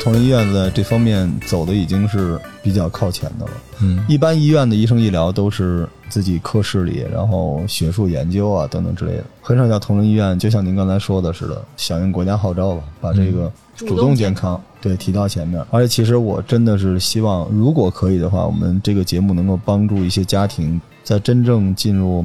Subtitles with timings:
[0.00, 3.50] 同仁医院在这方面走的已经是比较靠前的了。
[3.80, 15.62] 嗯一般医院的医生医疗都是自己科室里，然后学术研究啊等等之类的，很少像同仁医院，就像您刚才说的似的，响应国家号召吧，把这个主主动健康对提到前面。
[15.70, 22.24] 而且其实我真的是希望，如果可以的话，我们这个节目能够帮助一些家庭在真正进入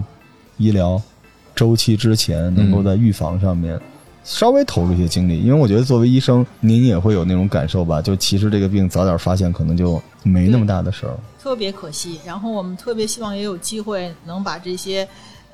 [0.57, 1.01] 医疗
[1.53, 3.77] 周期之前，能够在预防上面。
[4.23, 8.01] 稍微投入一些精力，因为我觉得作为医生，您也会有那种感受吧？
[8.01, 11.13] 就其实这个病早点发现，可能就没那么大的事儿。
[11.41, 12.19] 特别可惜。
[12.25, 15.07] 然后我们特别希望也有机会能把这些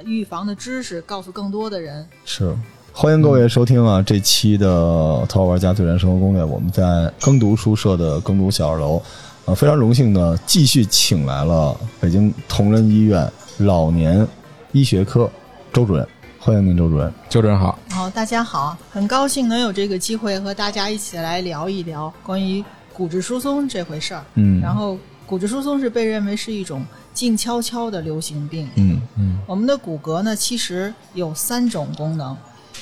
[0.05, 2.07] 预防的知识告诉更多的人。
[2.25, 2.55] 是，
[2.93, 4.01] 欢迎各位收听啊！
[4.03, 4.67] 这期的
[5.25, 9.01] 《淘宝玩家最燃生活攻略》，我们在耕读书社的耕读小二楼，
[9.45, 13.27] 啊，非常荣幸的继续请来了北京同仁医院
[13.57, 14.27] 老年
[14.73, 15.27] 医学科
[15.73, 16.07] 周主任，
[16.41, 17.13] 欢迎您，周主任。
[17.27, 17.77] 周主任好。
[17.89, 24.23] 好，大家好，很高兴能有这个机会和大家一起来聊一聊关于骨质疏松这回事儿。
[24.35, 28.69] 嗯，然后，骨质疏松是被认为是一种静悄悄的流行病。
[28.75, 32.35] 嗯嗯我们的骨骼呢，其实有三种功能，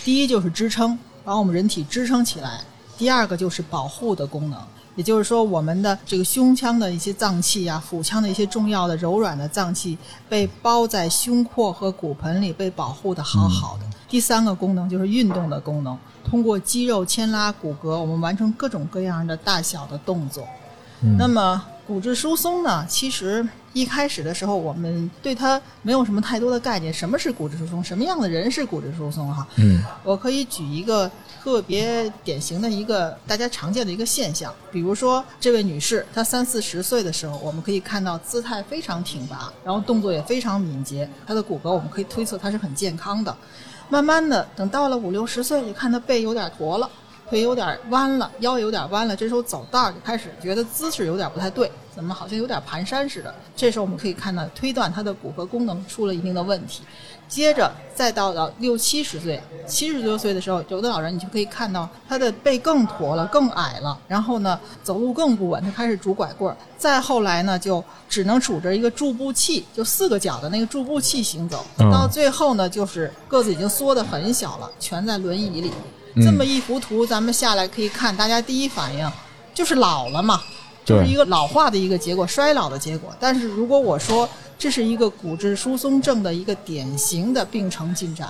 [0.03, 2.59] 第一就是支撑，把我们人体支撑起来；
[2.95, 4.61] 第二个就是保护的功能，
[4.97, 13.85] 也就是说，我们的这个胸腔的一些脏器啊，腹腔的一些重要的柔软的脏器被包在胸廓和骨盆里，被保护的好好的。
[14.09, 15.95] 第三个功能就是运动的功能，
[16.25, 20.45] 通过肌肉牵拉骨骼，我们完成各种各样的大小的动作。
[21.15, 22.83] 那么骨质疏松呢？
[22.89, 26.91] 其实一开始的时候，我们对它没有什么太多的概念。
[26.91, 27.83] 什么是骨质疏松？
[27.83, 29.31] 什么样的人是骨质疏松？
[29.31, 31.09] 哈，嗯我可以举一个
[31.47, 43.33] 特别典型的一个大家常见的一个现象，比如说这位女士，她三四十岁的时候，我们可以看到姿态非常挺拔，然后动作也非常敏捷，她的骨骼我们可以推测她是很健康的。
[43.87, 46.89] 慢慢的，等到了五六十岁，就看她背有点驼了。
[47.29, 53.35] 腿有点弯了，腰有点弯了，这时候走道就开始觉得姿势有点不太对，怎么好像有点蹒跚似的。
[53.53, 56.83] 这时候我们可以看到推断他的骨骼功能出了一定的问题。
[57.27, 66.55] 接着再到了六七十岁、七十多岁的时候，有的老人你就可以看到他的背更驼了、更矮了，然后呢走路更不稳，他开始拄拐棍儿。
[66.77, 71.65] 再后来呢，就只能拄着一个助步器，就四个脚的那个助步器行走。
[71.79, 75.71] 嗯到最后呢，就是个子已经缩得很小了，全在轮椅里。
[76.21, 79.11] 这么一幅图，咱们下来可以看，大家第一反应
[79.53, 80.41] 就是老了嘛，
[80.83, 83.13] 就是一个老化的一个结果，衰老的结果。
[83.19, 84.27] 但是如果我说
[84.57, 88.29] 这是一个骨质疏松症的一个典型的病程进展，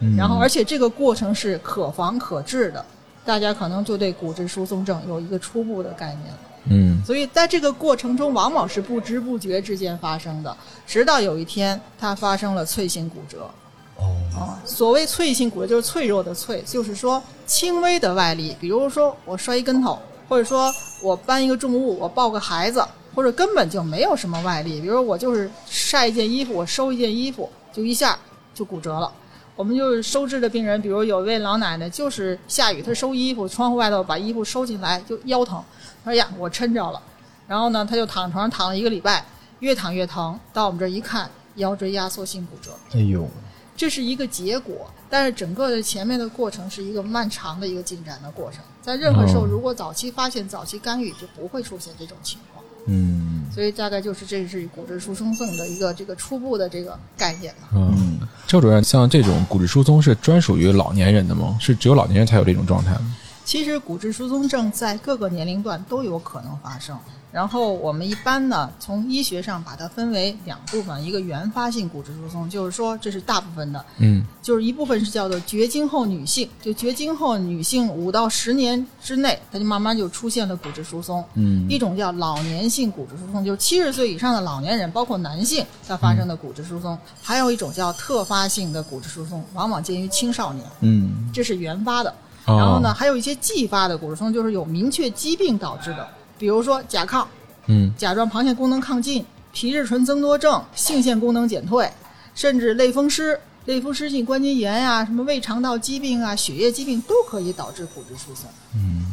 [0.00, 0.16] 嗯。
[0.16, 2.84] 然后而且这个过程是可防可治的，
[3.24, 6.38] 大家可能就对骨质疏松症有一个初步的概念了。
[6.70, 7.02] 嗯。
[7.04, 13.48] 所以在这个过程中，往往是不知不觉之间发生的，直到有一天它发生了脆性骨折。
[13.96, 19.98] 哦，所谓脆性骨折就是脆弱的脆，就是说轻微的外力，比如说我摔一跟头，
[20.28, 20.72] 或者说
[21.02, 22.80] 我搬一个重物，我抱个孩子，
[23.18, 28.16] 或者根本就没有什么外力，比如说我就是晒一件衣服，我收一件衣服，就一下
[28.54, 29.12] 就骨折了。
[29.56, 35.60] 我们就是收治的病人，比如有一位老奶奶，就是下雨，她收衣服，窗户外头把衣服收进来，就腰疼，
[36.04, 37.02] 她说呀，我抻着了，
[37.48, 39.26] 然后呢，她就躺床上躺了一个礼拜，
[39.58, 42.70] 越躺越疼，到我们这儿一看，腰椎压缩性骨折。
[42.92, 43.28] 哎呦，
[43.76, 48.60] 这是一个结果，但是整个的前面的过程是一个漫长的一个进展的过程。
[48.80, 52.57] 在任何时候，哦如果早期发现、早期干预，就不会出现这种情况。
[52.88, 57.68] 嗯所以大概就是这是骨质疏松症的一个这个初步的这个概念吧。
[57.74, 61.56] 嗯，周主任，像这种骨质疏松是专属于老年人的吗？
[61.60, 63.16] 是只有老年人才有这种状态吗？
[63.48, 66.94] 其实骨质疏松症在各个年龄段都有可能发生。
[67.32, 81.24] 然后我们一般呢，从医学上把它分为两部分，一个原发性骨质疏松，就是说这是大部分的，嗯就是一部分是叫做绝经后女性，就绝经后女性五到十年之内，它就慢慢就出现了骨质疏松。
[81.32, 92.14] 嗯一种叫老年性骨质疏松，就是七十岁以上的老年人，包括男性，他发生的骨质疏松；还有一种叫特发性的骨质疏松，往往见于青少年，嗯这是原发的。
[92.48, 96.08] 哦然后呢，还有一些继发的骨质疏松，就是有明确疾病导致的，
[96.38, 97.24] 比如说甲亢、
[97.66, 101.90] 嗯甲状旁腺功能亢进、皮质醇增多症、性腺功能减退，
[102.34, 108.48] 甚至类风湿、类风湿性关节炎呀、什么胃肠道疾病啊、血液疾病都可以导致骨质疏松。
[108.74, 109.12] 嗯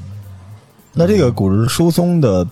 [0.93, 2.47] 那这个骨质疏松的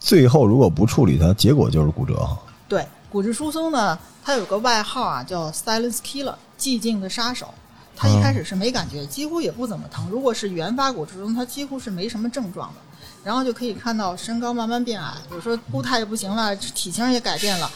[0.00, 2.36] 最后如果不处理它，结果就是骨折哈。
[2.68, 7.54] 对，骨质疏松呢，它有个外号啊，叫 “silence killer”，寂静的杀手。
[7.96, 10.08] 它一开始是没感觉，几乎也不怎么疼。
[10.10, 12.80] 如果是原发骨质疏松，它几乎是没什么症状的。
[13.22, 17.70] 然后就可以看到身高慢慢变矮，有时候步态也不行了，体型也改变了，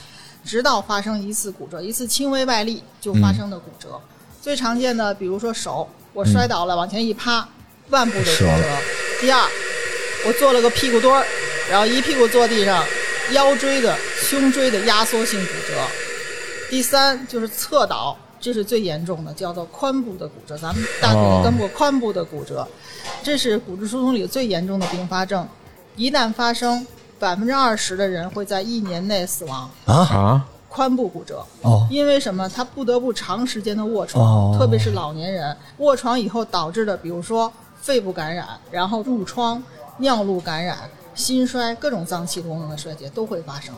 [0.44, 3.98] 直到发生一次骨折，一次轻微外力就发生的骨折。
[4.42, 7.48] 最常见的，比如说手，我摔倒了，往前一趴，
[7.88, 8.76] 腕部的骨折。
[9.22, 9.48] 第二，
[10.26, 11.24] 我做了个屁股墩儿，
[11.70, 12.84] 然后一屁股坐地上，
[13.32, 15.74] 腰椎的、胸椎的压缩性骨折。
[16.68, 22.66] 第三就是侧倒，这是最严重的，叫做髋部的骨折，咱们大腿哦根部髋部的骨折，
[23.22, 25.46] 这是骨质疏松里最严重的并发症。
[25.96, 26.86] 一旦发生，
[27.18, 29.68] 百分之二十的人会在一年内死亡。
[29.86, 32.48] 啊啊，髋部骨折，哦因为什么？
[32.48, 39.60] 他不得不长时间的卧床，哦特别是老年人卧床以后导致的，比如说肺部感染，然后褥疮、
[39.96, 40.78] 尿路感染、
[41.14, 43.74] 心衰，各种脏器功能的衰竭都会发生。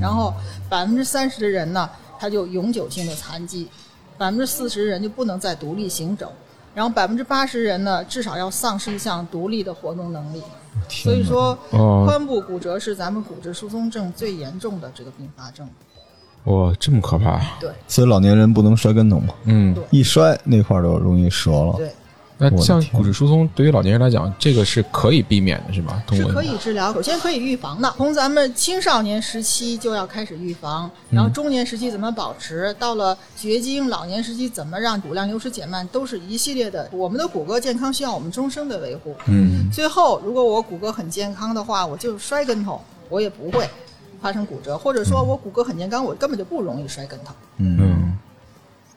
[0.00, 0.32] 然后
[0.68, 3.68] 百分之三十的人呢，他就永久性的残疾，
[4.16, 6.32] 百分之四十人就不能再独立行走，
[6.74, 10.42] 然后百分之八十人呢，至少要丧失一项独立的活动能力。
[10.88, 15.68] 所以说，哦髋部骨折是咱们骨质疏松症最严重的这个并发症。
[16.44, 21.74] 哇，这么可怕，对所以老年人不能摔跟头嘛，嗯，一摔那块儿就容易折了。
[21.76, 21.90] 对。
[22.36, 26.02] 那像骨质疏松对于老年人来讲，这个是可以避免的，是吧？
[26.06, 27.92] 通是可以治疗，首先可以预防的。
[27.96, 36.88] 从咱们青少年时期就要开始预防，然后中年时期怎么保持，到了绝经，老年时期怎么让骨量流失减慢，都是一系列的。
[36.92, 39.14] 我们的骨骼健康需要我们终生的维护。
[39.26, 43.64] 嗯，最后，如果我骨骼很健康的话，我就摔跟头，我也不会
[44.20, 47.32] 发生骨折，或者说我骨骼很健康，我根本就不容易摔跟头。
[47.58, 48.18] 嗯，嗯，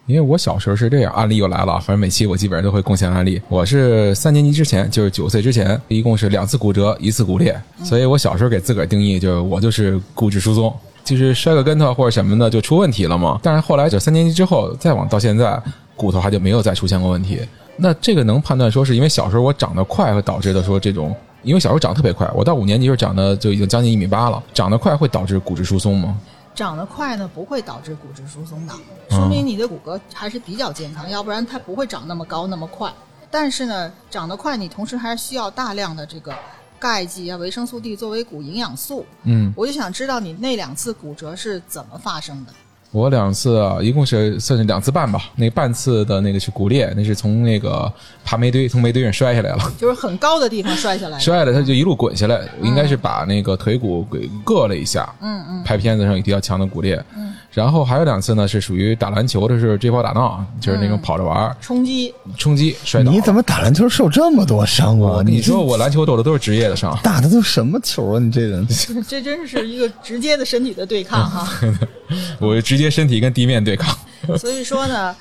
[0.07, 3.41] 因为我小时候是这样，案例又来了，反正每期我基本上都会贡献案例。
[3.49, 10.73] 我是三年级之前，就是九岁之前，一共是两次骨折，一次骨裂，所以我小时候给自个儿定义就是我就是骨质疏松。
[11.03, 15.61] 就是摔个跟头或者什么的就出问题了嘛，但是后来就三年级之后再往到现在，
[15.95, 17.39] 骨头还就没有再出现过问题。
[17.77, 21.13] 那这个能判断说是因为小时候我长得快会导致的说这种，
[21.43, 26.17] 因为小时候长得特别快，我到五年级时候长得就已经将近一米八了，长得快会导致骨质疏松吗？
[26.57, 28.73] 长得快呢，不会导致骨质疏松的，
[29.11, 32.91] 说明你的骨骼还是比较健康，要不然它不会长那么高那么快。
[33.29, 36.35] 但是呢，长得快，你同时还是需要大量的这个
[36.79, 39.05] 钙剂啊、维生素 D 作为骨营养素。
[39.21, 42.51] 嗯，我就想知道你那两次骨折是怎么发生的？
[42.91, 45.21] 我两次啊，一共是算是两次半吧。
[45.35, 47.91] 那半次的那个是骨裂，那是从那个
[48.23, 51.19] 爬煤堆从煤堆上摔下来了， 就是很高的地方摔下来。
[51.19, 55.07] 摔下来他就一路滚下来，应该是把那个腿骨给硌了一下。
[55.21, 56.95] 嗯嗯拍片子上有比较强的骨裂。
[57.15, 63.11] 嗯，然后还有两次呢，是属于打篮球的时候追跑打闹，就是那种跑着玩儿冲击，冲击摔倒。
[63.11, 65.23] 你怎么打篮球受这么多伤啊？
[65.25, 66.95] 你说，我篮球斗的都是职业的伤。
[67.01, 68.19] 打的都什么球啊？
[68.19, 68.67] 你这人，
[69.09, 71.49] 这真是一个直接的身体的对抗哈。
[72.39, 73.97] 我直接身体跟地面对抗。
[74.37, 75.15] 所以说呢，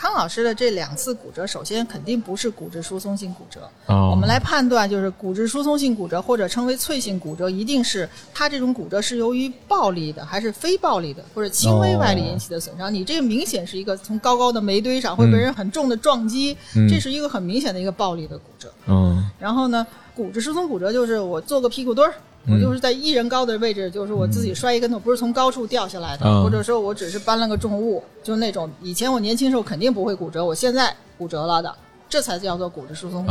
[0.00, 3.68] 康老师的这两次骨折，首先肯定不是骨质疏松性骨折。
[3.84, 12.92] 哦我们来判断，就是骨质疏松性骨折或者称为脆性骨折，一定是它这种骨折是由于暴力的，还是非暴力的，或者轻微外力引起的损伤。
[12.92, 18.72] 你这个明显是一个从高高的煤堆上会被人很重的撞击，嗯这是一个很明显的一个暴力的骨折。
[18.86, 26.42] 嗯然后呢，骨质疏松骨折就是我做个屁股墩儿，嗯我就是在一人高的位置，就是我自己摔一跟头，不是从高处掉下来的，嗯。
[26.42, 31.72] 或者说我只是搬了个重物，就那种以前我年轻时候肯定不会骨折，我现在骨折了的，
[32.08, 33.26] 这才叫做骨质疏松。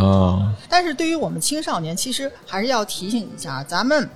[0.70, 4.08] 但是对于我们青少年，其实还是要提醒一下，咱们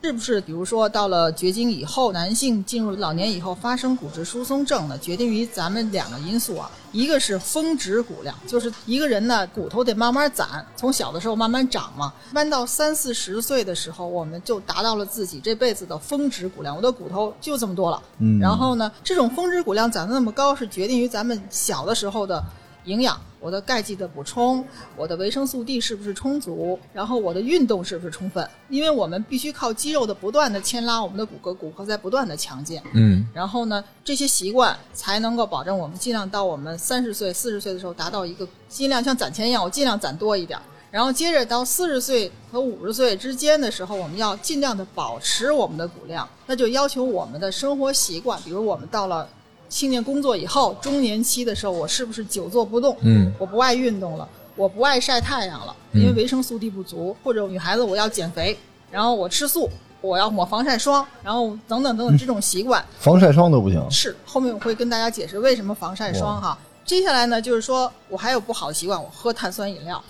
[0.00, 4.96] 是不是比如说到了绝经以后，男性进入老年以后发生骨质疏松症呢？
[4.98, 18.00] 决定于咱们两个因素啊，一个是峰值骨量，就是一个人呢骨头得慢慢攒，从小的时候慢慢长嘛，慢到三四十岁的时候，我们就达到了自己这辈子的峰值骨量，我的骨头就这么多了。
[18.18, 22.40] 嗯然后呢，这种峰值骨量攒得那么高，是决定于咱们小的时候的
[22.88, 24.64] 营养，我的钙剂的补充，
[24.96, 28.48] 我的维生素 D 是不是充足，然后我的运动是不是充分？
[28.70, 32.82] 因为我们必须靠肌肉的不断的牵拉我们的骨骼，骨骼在不断的强健。
[32.94, 40.62] 嗯然后呢，这些习惯才能够保证我们尽量到我们三十岁、四十岁的时候达到一个尽量像攒钱一样，我尽量攒多一点儿。
[40.90, 49.28] 然后接着到四十岁和五十岁之间的时候，我们要尽量的保持我们的骨量，那就要求我们的生活习惯，比如我们到了
[49.68, 52.96] 青年工作以后，中年期的时候，我是不是久坐不动？
[53.02, 53.32] 嗯。
[53.38, 58.56] 我不爱运动了，我不爱晒太阳了，因为维生素 D 不足，或者女孩子我要减肥，
[58.90, 59.68] 然后我吃素，
[60.00, 63.84] 我要抹防晒霜，然后等等等等这种习惯，防晒霜都不行。
[63.90, 66.58] 是后面我会跟大家解释为什么防晒霜哈。
[66.84, 70.02] 接下来呢，就是说我还有不好的习惯，我喝碳酸饮料，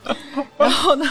[0.56, 1.04] 然后呢，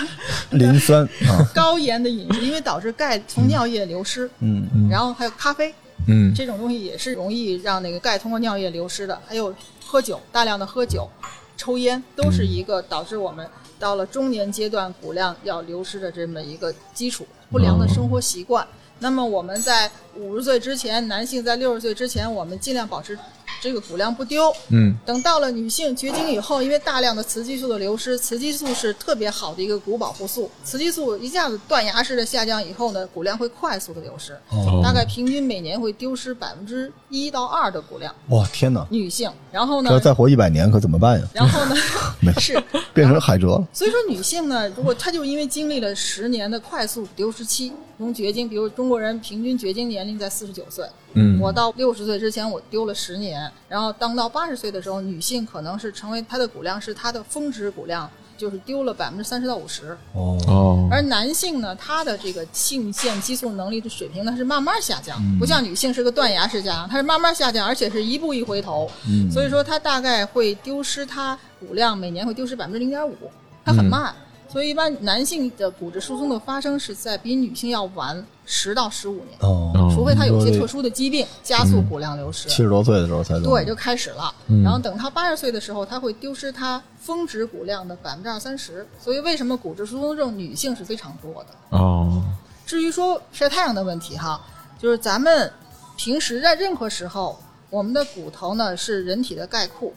[0.50, 5.72] 磷酸啊， 高盐的饮食，因为导致钙从尿液流失，嗯，然后还有咖啡
[6.08, 9.54] 嗯这种东西也是容易让那个钙通过尿液流失的，还有
[9.86, 11.10] 喝酒，大量的喝酒、
[11.58, 13.48] 抽烟，都是一个导致我们
[13.80, 17.26] 到了中年阶段骨量要流失的这么一个基础。
[17.50, 18.66] 不良的生活习惯。
[19.00, 23.18] 那么我们在五十岁之前，男性在六十岁之前，我们尽量保持
[23.62, 24.52] 这个骨量不丢。
[24.70, 38.14] 嗯等到了女性绝经以后，因为大量的雌激素的流失，雌激素是特别好的一个骨保护素，雌激素一下子断崖式的下降以后呢，骨量会快速的流失，哦，大概平均每年会丢失百分之一到二的骨量。
[38.30, 38.86] 哇天哪！
[38.90, 41.28] 女性，然后呢这要，再活一百年可怎么办呀？
[41.34, 41.76] 然后呢
[42.20, 42.62] 没事
[42.94, 43.68] 变成海蜇了。
[43.74, 69.30] 所以说，女性呢，如果她就因为经历了十年的快速丢失期，从绝经，比如中国人平均绝经年龄在四十九岁，嗯，我到六十岁之前我丢了十年，然后当到八十岁的时候，女性可能是成为她的骨量是她的峰值骨量，就是丢了百分之三十到五十，哦，哦，而男性呢，他的这个性腺激素能力的水平呢是慢慢下降，不像女性是个断崖式下降，它是慢慢下降，而且是一步一回头，嗯。
[69.32, 73.16] 所以说它大概会丢失它骨量每年会丢失百分之零点五，
[73.64, 74.12] 它很慢。
[74.52, 82.50] 所以一般男性的骨质疏松的发生是在比女性要晚十到十五年，哦，除非他有些特殊的疾病加速骨量流失。
[82.50, 84.34] 七十多岁的时候才对，就开始了。
[84.62, 88.86] 然后等他八十岁的时候，他会丢失他峰值骨量的百分之二三十。
[89.00, 91.78] 所以为什么骨质疏松症女性是非常多的？
[91.78, 92.22] 哦，
[92.66, 94.42] 至于说晒太阳的问题哈，
[94.78, 95.50] 就是咱们
[95.96, 97.40] 平时在任何时候，
[97.70, 99.94] 我们的骨头呢是人体的钙库，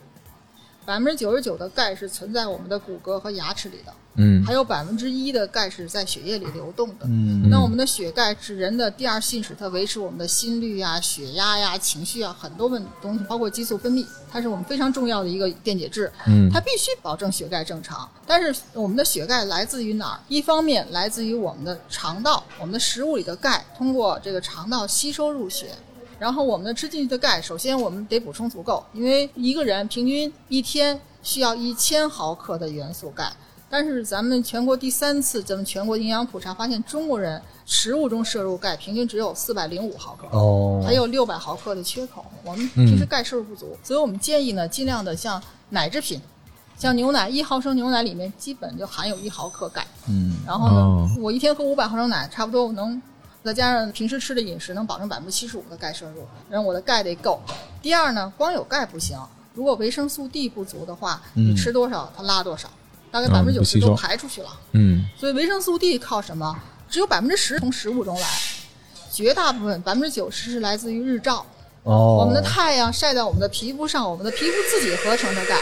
[0.85, 7.07] 百分之九十九的钙是存在我们的骨骼和牙齿里的，嗯还有百分之一的钙是在血液里流动的。
[7.07, 16.11] 嗯那我们的血钙是人的第二信使，它维持我们的心率呀、血压呀、情绪啊很多问东西，包括激素分泌，它是我们非常重要的一个电解质。
[16.27, 18.09] 嗯它必须保证血钙正常。
[18.27, 20.21] 但是我们的血钙来自于哪儿？
[20.29, 25.71] 一方面来自于我们的肠道，我们的食物里的钙通过这个肠道吸收入血。
[26.17, 33.33] 然后我们的吃进去的钙，首先我们得补充足够，因为一个人平均一天需要一千毫克的元素钙。
[33.77, 40.29] 但是咱们全国第三次咱们全国营养普查发现，中国人食物中摄入钙平均只有四百零五毫克。
[40.31, 46.23] 哦，还有六百毫克的缺口，我们平时钙摄入不足，所以我们建议呢，尽量的像奶制品，
[46.79, 49.85] 像牛奶，一毫升牛奶里面基本就含有一毫克钙。
[50.09, 50.37] 嗯。
[50.47, 51.11] 然后呢，哦。
[51.19, 53.03] 我一天喝五百毫升奶，差不多我能
[53.43, 57.41] 再加上平时吃的饮食，能保证百分之七十五的钙摄入，然后我的钙得够。
[57.83, 59.19] 第二呢，光有钙不行，
[59.53, 61.51] 如果维生素 D 不足的话，嗯。
[61.51, 62.71] 你吃多少它拉多少，
[63.15, 64.49] 大概嗯百分之九十都排出去了。
[64.73, 66.53] 嗯所以维生素 D 靠什么？
[66.91, 68.27] 只有百分之十从食物中来，
[69.13, 71.47] 绝大部分百分之九十是来自于日照。
[71.85, 75.57] 哦，我们的太阳晒在我们的皮肤上，我们的皮肤自己合成的钙。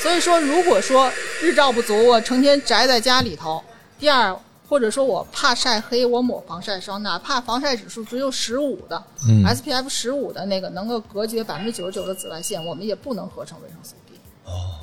[0.00, 1.10] 所以说，如果说
[1.42, 3.60] 日照不足，我成天宅在家里头；
[3.98, 14.14] 第二，或者说我怕晒黑，我抹防晒霜，哪怕防晒指数只有十五的、嗯 SPF 十五的那个能够隔绝百分之九十九的紫外线，我们也不能合成维生素 D。
[14.44, 14.78] 哦，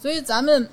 [0.00, 0.66] 所以咱们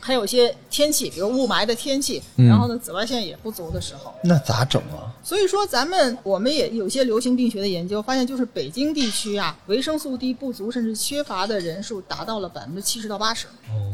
[0.00, 5.12] 还有一些天气，比如雾霾的天气，嗯然后呢紫外线也不足的时候，那咋整啊？
[5.22, 13.46] 所以说，咱们我们也有些流行病学的研究，发现就是北京地区啊，维生素 D 不足甚至缺乏的人数达到了百分之七十到八十。
[13.68, 13.92] 哦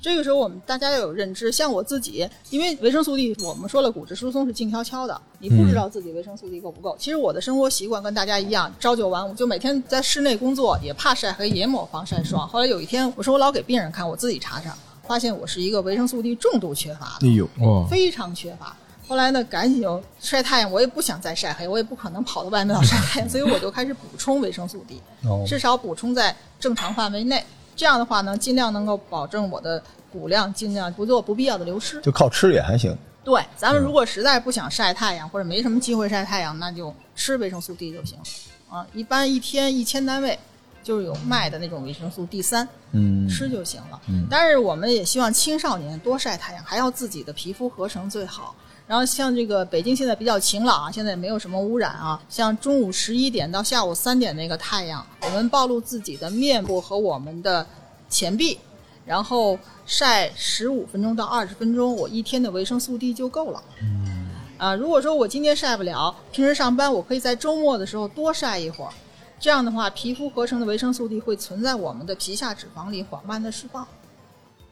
[0.00, 1.50] 这个时候，我们大家要有认知。
[1.50, 6.96] 像我自己，因为维生素 D，我们说了骨质疏松是静悄悄的，你不知道自己维生素 D 够不够。
[7.00, 12.46] 其实我的生活习惯跟大家一样，朝九晚五，就每天在室内工作，也怕晒黑，也抹防晒霜。
[12.46, 14.72] 后来有一天，我说我老给病人看，我自己查查，
[15.08, 17.26] 发现我是一个维生素 D 重度缺乏的。
[17.26, 18.76] 哎呦，哇非常缺乏。
[19.08, 27.42] 后来呢，赶紧就晒太阳，我也不想再晒黑，我也不可能跑到外面老晒太阳，所以我就开始补充维生素 D，哦至少补充在正常范围内。
[27.74, 32.00] 这样的话呢，尽量能够保证我的骨量尽量不做不必要的流失。
[32.02, 32.94] 就靠吃也还行。
[33.24, 38.18] 对，咱们如果实在不想晒太阳或者没什么机会晒太阳，那就吃维生素 D 就行。
[38.68, 40.38] 啊，一般一天一千单位，
[40.88, 44.00] 就是有卖的那种维生素 D 三，嗯，吃就行了。
[44.30, 48.54] 但是我们也希望青少年多晒太阳，还要自己的皮肤合成最好。
[48.86, 52.18] 然后像这个北京现在比较晴朗啊，现在也没有什么污染啊。
[52.30, 57.66] 像中午十一点到下午三点那个太阳，我们暴露自己的面部和我们的
[58.08, 58.58] 前臂，
[59.04, 63.62] 然后晒十五分钟到二十分钟，我一天的维生素 D 就够了。
[63.82, 68.90] 嗯，啊，如果说我今天晒不了，平时上班我可以在周末的时候多晒一会儿。
[69.40, 73.86] 这样的话，皮肤合成的维生素 D 会存在我们的皮下脂肪里缓慢的释放。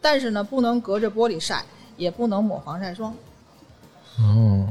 [0.01, 1.65] 但是呢，不能隔着玻璃晒，
[1.97, 3.15] 也不能抹防晒霜。
[4.19, 4.67] 哦，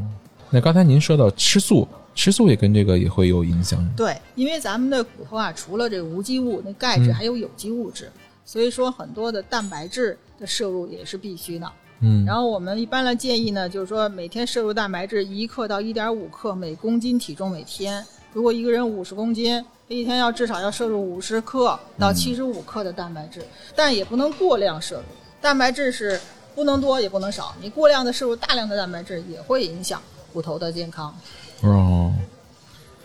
[0.49, 3.85] 那刚才您说到吃素，吃素也跟这个也会有影响。
[3.95, 8.11] 对，因为咱们的骨头啊，除了这个无机物，那钙质嗯还有有机物质，
[8.45, 11.71] 所以说很多的蛋白质的摄入也是必须的。
[12.01, 18.05] 嗯，然后我们一般来建议呢，就是说每天摄入蛋白质一克到一点五克每公斤体重每天。
[18.35, 23.41] 如果一个人五十公斤，一天要至少要摄入五十克到七十五克的蛋白质，
[23.73, 25.03] 但也不能过量摄入。
[25.39, 26.19] 蛋白质是
[26.53, 30.01] 不能多也不能少，你过量的摄入大量的蛋白质也会影响
[30.33, 31.15] 骨头的健康。
[31.61, 32.13] 哦，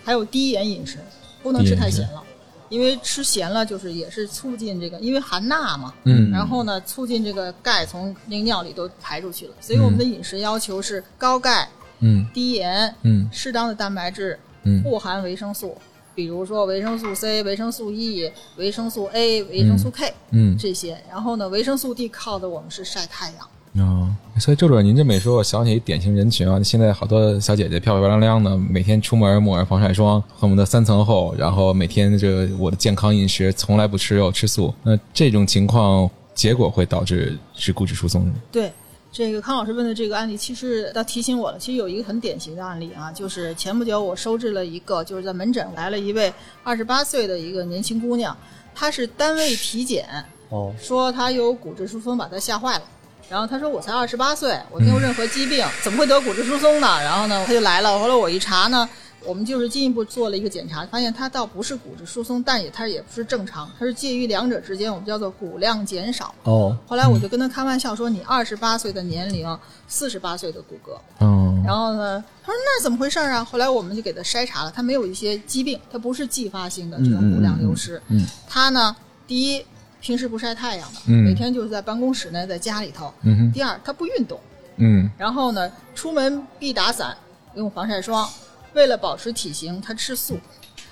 [0.02, 0.98] 还有低盐饮食，
[1.44, 2.20] 不能吃太咸了。
[2.68, 9.54] 因为吃咸了就是也是促进这个，因为含钠嘛，嗯然后呢，促进这个钙从那个尿里都排出去了。
[9.60, 11.68] 所以我们的饮食要求是高钙、
[12.00, 15.76] 嗯低盐、嗯适当的蛋白质，嗯富含维生素，
[16.14, 20.96] 比如说维生素 C、维生素 E、维生素 A、维生素 K、嗯这些。
[21.08, 23.46] 然后呢，维生素 D 靠的我们是晒太阳。
[23.76, 38.28] 哦，所以周主任您这么一说，我想起一典型人群啊，现在好多小姐姐漂漂亮亮的，每天出门抹上防晒霜，恨不得三层厚，然后每天这个我的健康饮食从来不吃肉吃素，那这种情况结果会导致是骨质疏松。
[38.50, 38.72] 对，
[39.12, 41.58] 这个康老师问的这个案例，其实倒提醒我了。
[41.58, 48.36] 其实有一个很典型的案例啊，就是前不久我收治了一个，就是在门诊来了一位二十八岁的一个年轻姑娘，
[48.72, 50.08] 她是单位体检，
[50.50, 52.82] 哦，说她有骨质疏松，把她吓坏了。
[53.28, 56.86] 然后她说我才二十八岁，我没有任何疾病，怎么会得骨质疏松呢？
[57.02, 57.98] 然后呢，她就来了。
[57.98, 58.88] 后来我一查呢，
[59.24, 66.34] 我们就是进一步做了一个检查，发现他倒不是骨质疏松，但也他也不是正常，他是介于两者之间，我们叫做骨量减少。
[66.44, 70.98] 哦，后来我就跟他开玩笑说：“你二十八岁的年龄，四十八岁的骨骼。
[71.20, 78.00] 嗯”然后呢，他说：“那怎么回事啊？”后来我们就给他筛查了，他没有一些疾病，他不是继发性的这种骨量流失。
[78.48, 78.96] 他呢，
[79.26, 79.64] 第一，
[80.00, 83.12] 平时不晒太阳的，嗯每天就是在办公室内，在家里头。
[83.52, 84.40] 第二，他不运动，
[84.76, 87.14] 嗯然后呢，出门必打伞，
[87.54, 88.26] 用防晒霜。
[88.74, 90.38] 为了保持体型，他吃素，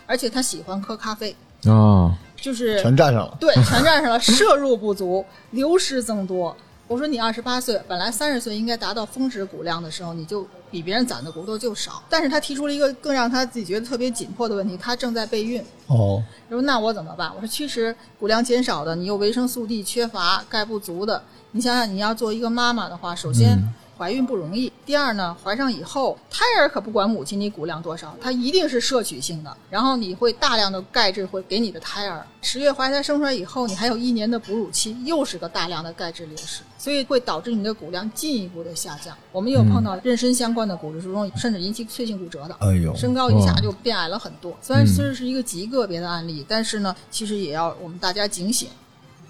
[0.06, 3.36] 而且他喜欢喝咖啡，啊就是全占上了。
[3.40, 6.56] 对，全占上了， 摄入不足，流失增多。
[6.86, 12.02] 我说你二十八岁，本来三十岁应该达到峰值骨量的时候，你就比别人攒的骨头就少。
[12.08, 15.62] 但是他提出了一个更让他自己觉得特别紧迫的问题，他正在备孕。
[15.88, 17.30] 哦，他说那我怎么办？
[17.34, 23.58] 我说其实骨量减少的，你有维生素 D 缺乏、钙不足的，你想想你要做一个妈妈的话，首先。
[23.98, 32.24] 怀孕不容易，第二呢，怀上以后，胎儿可不管母亲你骨量多少，它一定是摄取性的，然后你会大量的钙质会给你的胎儿。
[32.40, 39.16] 十月怀胎生出来以后，你还有一年的哺乳期，又是个大量的钙质流失，所以会导致你的骨量进一步的下降。
[39.32, 42.56] 我们有碰到妊娠相关的骨质疏松，甚至引起脆性骨折的。
[42.60, 44.56] 哎呦，身高一下就变矮了很多。
[44.62, 48.68] 虽然这是一个极个别的案例，但是呢，其实也要我们大家警醒。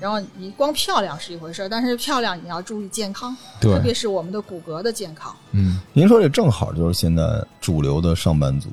[0.01, 5.35] 然后你光漂亮是一回事儿，但是漂亮你要注意健康，对特别是我们的骨骼的健康。
[5.53, 8.69] 嗯您说这正好就是现在主流的上班族，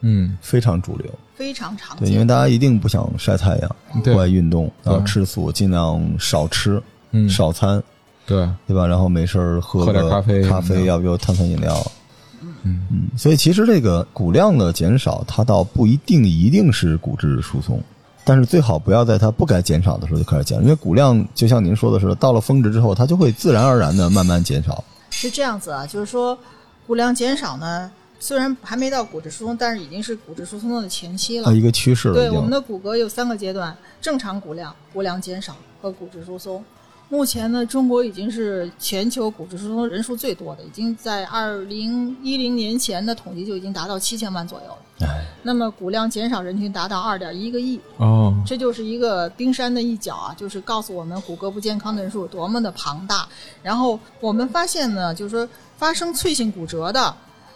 [0.00, 1.06] 嗯非常主流。
[1.34, 2.24] 非常常对，因为。
[2.26, 7.82] 大家一定不想晒太阳，对不爱运动，然后吃素，尽量少吃，嗯少餐，
[8.26, 8.86] 对对吧？
[8.86, 11.74] 然后没事儿喝喝点咖啡咖啡，要不就碳酸饮料。
[12.42, 12.54] 嗯
[12.90, 17.82] 嗯，所以其实这个骨量的减少，它倒不一定一定是骨质疏松，
[18.24, 24.84] 但是最好不要在它不该减少的时候就开始减，因为骨量就像您说的似的，到了峰值之后，它就会自然而然的慢慢减少。
[25.10, 26.38] 是这样子啊，就是说
[26.86, 31.52] 骨量减少呢，虽然还没到骨质疏松，但是已经是骨质疏松的前期了它。
[31.52, 36.62] 一个趋势了，对，我们的骨骼有三个阶段：正常骨量、骨量减少和骨质疏松。
[37.12, 45.08] 目前呢，中国已经是全球骨质疏松人数最多的，已经在二零一零年前的统计就已经达到七千万左右了。
[45.08, 53.28] 哎，那么骨量减少人群达到二点一个亿，哦这就是一个冰山的一角啊，就是告诉我们骨骼不健康的人数有多么的庞大。
[53.60, 57.12] 然后我们发现呢，就是说发生脆性骨折的，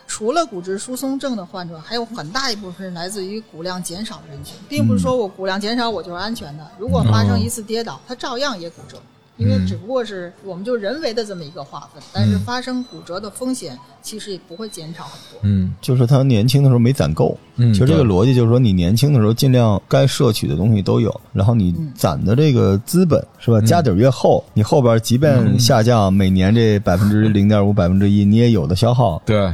[0.08, 6.68] 除了骨质疏松症的患者，还有很大一部分是来自于骨量减少的人群，并不是说我骨量减少我就是安全的。
[6.76, 9.00] 如果发生一次跌倒，它照样也骨折。
[9.36, 15.40] 因为只不过是我们就人为的这么一个划分，但是发生骨折的风险其实也不会减少很多。
[15.42, 17.36] 嗯就是他年轻的时候没攒够。
[17.56, 29.22] 嗯其实这个逻辑就是说，你年轻的时候尽量该摄取的东西都有，然后你嗯攒的这个资本是吧，家底儿越厚，你后边即便下降，每年这百分之零点五、百分之一，你也有的消耗。
[29.26, 29.52] 对，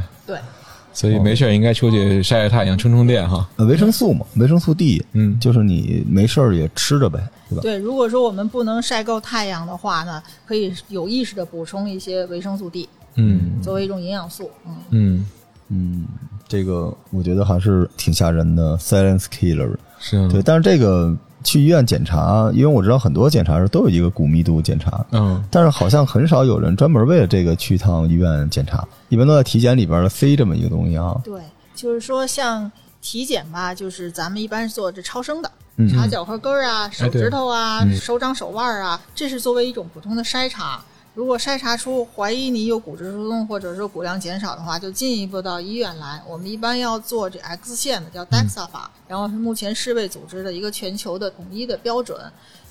[0.93, 3.47] 所以没事儿应该出去晒晒太阳，充充电哈。
[3.55, 7.61] 呃，维生素嘛，维生素 D，嗯就是你没事儿也吃着呗，对吧？
[7.61, 14.49] 对，如果说我们不能晒够太阳的话呢，可以有意识的补充一些维生素 D，嗯作为一种营养素。
[14.65, 15.25] 嗯，嗯，
[15.69, 16.05] 嗯，
[16.47, 19.75] 这个我觉得还是挺吓人的，silence killer。
[19.99, 31.19] 是啊对，但是这个去医院检查，因为我知道很多检查是都有一个骨密度检查，嗯但是好像很少有人专门为了这个去趟医院检查，一般都在体检里边塞这么一个东西啊。
[31.23, 31.41] 对，
[31.75, 35.51] 就是说像体检吧，就是咱们一般是做这超声的。
[35.77, 40.79] 嗯查脚后跟儿啊、手指头啊、嗯手掌、手腕啊，这是作为一种普通的筛查。
[41.13, 46.21] 如果筛查出怀疑你有骨质疏松或者说骨量减少的话，就进一步到医院来。
[46.25, 52.17] 我们一般要做这 X 线的，叫 DEXA 法，然后是目前世卫组织的一个全球的统一的标准。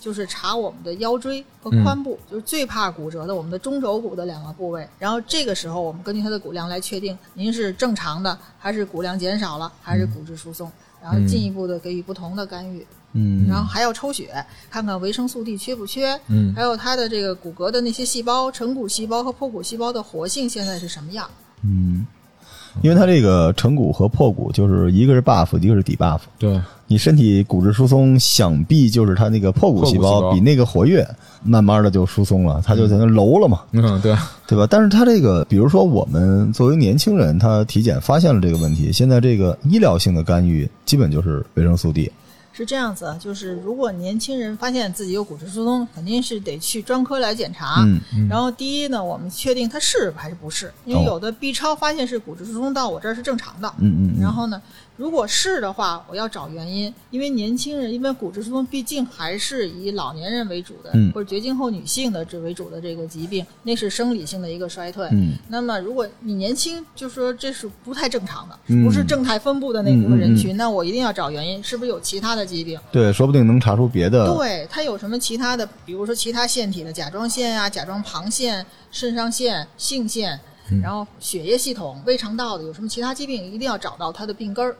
[0.00, 4.88] 就是查我们的腰椎和髋部，就是最怕骨折的我们的中轴骨的两个部位。
[4.98, 12.86] 然后这个时候，我们根据它的骨量来确定您是正常的，还是骨量减少了，还是骨质疏松，然后进一步的给予不同的干预。
[13.12, 14.32] 嗯，然后还要抽血，
[14.70, 21.28] 看看维生素 D 缺不缺，嗯还有它的这个骨骼的那些细胞，成骨细胞和破骨细胞的活性现在是什么样？
[21.64, 22.06] 嗯，
[22.82, 26.20] 因为它这个成骨和破骨就是一个是 buff，一个是底 buff。
[26.38, 31.06] 对，你身体骨质疏松，想必就是它那个破骨细胞比那个活跃，
[31.42, 34.14] 慢慢的就疏松了，它就在那楼了嘛，嗯对，
[34.46, 34.66] 对吧？
[34.70, 42.10] 但是它这个，比如说我们作为年轻人，他体检发现了这个问题，现在这个医疗性的干预基本就是维生素 D。
[42.52, 47.82] 是这样子，就是如果年轻人发现自己有骨质疏松，肯定是得去专科来检查。
[47.84, 53.72] 嗯然后第一呢，我们确定他是还是不是，因为哦有的 B 超发现是骨质疏松到我这儿是正常的。
[53.78, 54.60] 嗯嗯嗯然后呢，
[55.00, 65.08] 如果是的话，我要找原因，因为年轻人因为骨质疏松毕竟还是以老年人为主的，嗯或者绝经后女性的这为主的这个疾病，那是生理性的一个衰退。
[65.12, 72.78] 嗯那么如果你年轻，就说这是不太正常的，嗯不是正态分布的那部分人群，嗯那我一定要找原因，是不是有其他的疾病？
[72.92, 74.34] 对，说不定能查出别的。
[74.34, 80.38] 对，它有什么其他的，比如说其他腺体的甲状腺啊、甲状旁腺、肾上腺、性腺，
[80.82, 84.76] 然后血液系统、胃肠道的有什么其他疾病，一定要找到它的病根儿。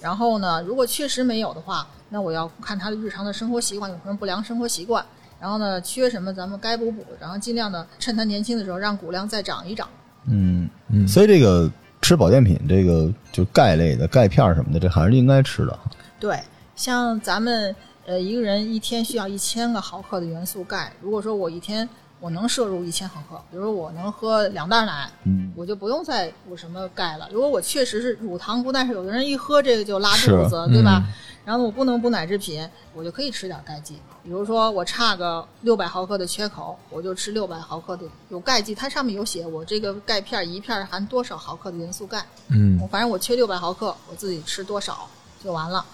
[0.00, 5.04] 然后呢，如果确实没有的话，那我要看他的日常的生活习惯有什么不良生活习惯。
[5.40, 9.88] 然后呢，缺什么咱们该补补，然后尽量的趁他年轻的时候让骨量再长一长。
[10.26, 11.70] 嗯嗯所以这个
[12.02, 15.78] 吃保健品，这个就钙类的钙片什么的，这还是应该吃的。
[16.18, 16.38] 对，
[16.76, 21.88] 像咱们呃一个人一天需要一千个毫克的元素钙，如果说我一天
[22.20, 27.28] 我能摄入一千毫克，比如说我能喝两袋奶，嗯我就不用再补什么钙了。
[27.32, 31.02] 如果我确实是乳糖不耐受，有的人一喝这个就拉肚子，是对吧？
[31.04, 33.94] 嗯然后我不能补奶制品，我就可以吃点钙剂。
[34.22, 42.24] 比如说我差个六百毫克的缺口，我就吃六百毫克的有钙剂，它上面有写我这个钙片一片含多少毫克的元素钙。
[42.48, 45.08] 嗯我反正我缺六百毫克，我自己吃多少
[45.42, 45.84] 就完了。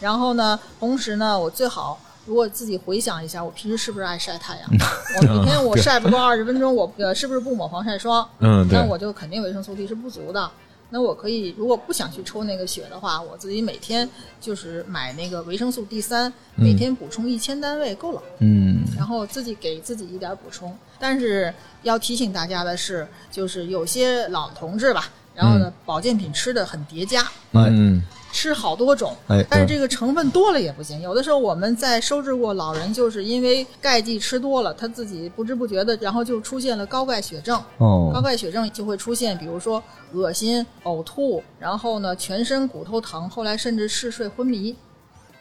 [0.00, 4.68] 然后呢，同时呢，我最好如果自己回想一下，我平时是不是爱晒太阳？
[5.16, 8.28] 我每天 我晒不够二十分钟，我呃是不是不抹防晒霜？
[8.40, 10.50] 嗯对那我就肯定维生素 D 是不足的。
[10.90, 14.08] 那我可以，如果不想去抽那个血的话，我自己每天
[14.40, 18.22] 就是买那个维生素 D 三，每天补充一千单位够了。
[18.40, 20.76] 嗯然后自己给自己一点补充。
[20.98, 31.00] 但是要提醒大家的是，就是有些老同志吧，然后呢，保健品吃的很叠加，嗯吃好多种，哎但是这个成分多了也不行。
[31.00, 37.58] 有的时候我们在收治过老人，就是因为钙剂吃多了，他自己不知不觉的，然后就出现了高钙血症。
[37.78, 44.76] 高哦钙血症就会出现，比如说恶心、呕吐，然后呢全身骨头疼，后来甚至嗜睡、昏迷。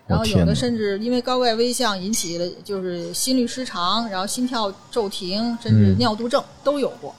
[0.07, 7.13] 然后有的甚至因为高钙危象引起了就是心律失常，然后心跳骤停，甚至嗯尿毒症都有过。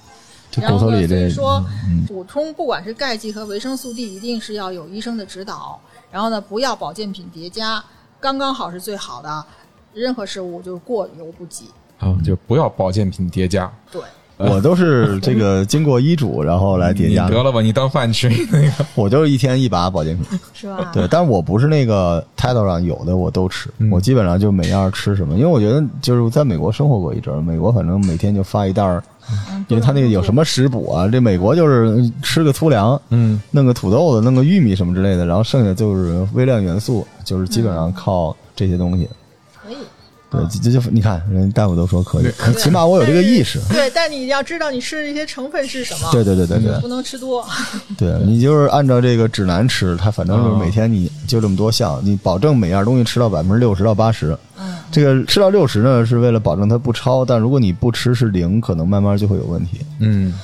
[0.51, 5.79] 这然后呢，骨头里这所以说嗯补充不管是钙剂和维生素 D，一定是要有医生的指导。
[6.11, 7.85] 然后呢，不要保健品叠加，
[8.19, 9.45] 刚刚好是最好的。
[9.95, 11.67] 任何事物就是过犹不及。
[11.99, 13.71] 啊，就不要保健品叠加。
[13.91, 14.01] 对，
[14.47, 17.25] 我都是这个经过医嘱，然后来叠加。
[17.27, 18.73] 你得了吧，你当饭吃那个。
[18.95, 20.91] 我就是一天一把保健品，是吧？
[20.93, 39.09] 对，但是我不是那个 title 上有的我都吃，嗯我基本上就每样吃什么，因为我觉得就是在美国生活过一阵儿，美国反正每天就发一袋儿，嗯因为他那个有什么食补啊，这美国就是吃个粗粮，嗯弄个土豆子，弄个玉米什么之类的，然后剩下就是微量元素，就是基本上靠这些东西。
[40.31, 43.59] 对，这这就你看，人大夫都说可以，起码我有这个意识。
[43.71, 47.43] 对，但你要知道你吃的这些成分是什么，对对对对对不能吃多。
[47.97, 54.37] 对，你就是按照这个指南吃，它反正就是哦每天你就这么多项，你保证每样东西吃到百分之六十到八十。
[54.61, 59.81] 嗯，这个吃到六十呢，是为了保证它不超，但如果你不吃是零，可能慢慢就会有问题。
[60.01, 60.35] 嗯，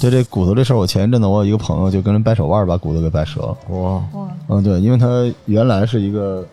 [0.00, 3.56] 对这骨头这事儿，我前一阵子我有一个朋友就跟人掰手腕把骨头给掰折了。
[3.70, 5.06] 哇，哇，嗯，对，因为他
[5.46, 6.46] 原来是一个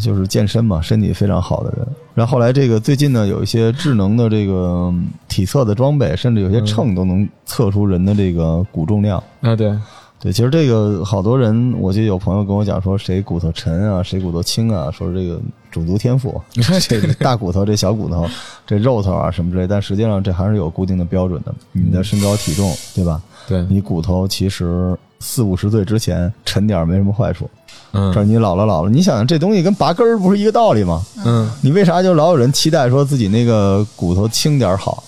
[0.00, 1.86] 就是健身嘛，身体非常好的人。
[2.14, 9.22] 然后后来这个最近呢，有一些智能的这个嗯体测的装备，甚至有些秤都能测出人的这个骨重量。
[9.40, 9.76] 啊对，
[10.18, 16.40] 对，其实这个好多人，我记得有朋友跟我讲说，谁骨头沉啊，谁骨头轻啊，说这个种族天赋，
[16.88, 18.26] 这个大骨头、这小骨头、
[18.66, 23.20] 这肉头啊什么之类，但实际上这还是有固定的标准的，你的身高体重，对吧？
[23.46, 27.48] 对，你骨头其实四五十岁之前沉点儿没什么坏处，
[27.96, 31.02] 嗯这你老了老了，你想想这东西跟拔根儿不是一个道理吗？
[31.24, 35.02] 嗯你为啥就老有人期待说自己那个骨头轻点儿好？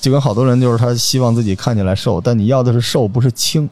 [0.00, 3.68] 就跟好多人就是他希望自己看起来瘦，但你要的是瘦，不是轻。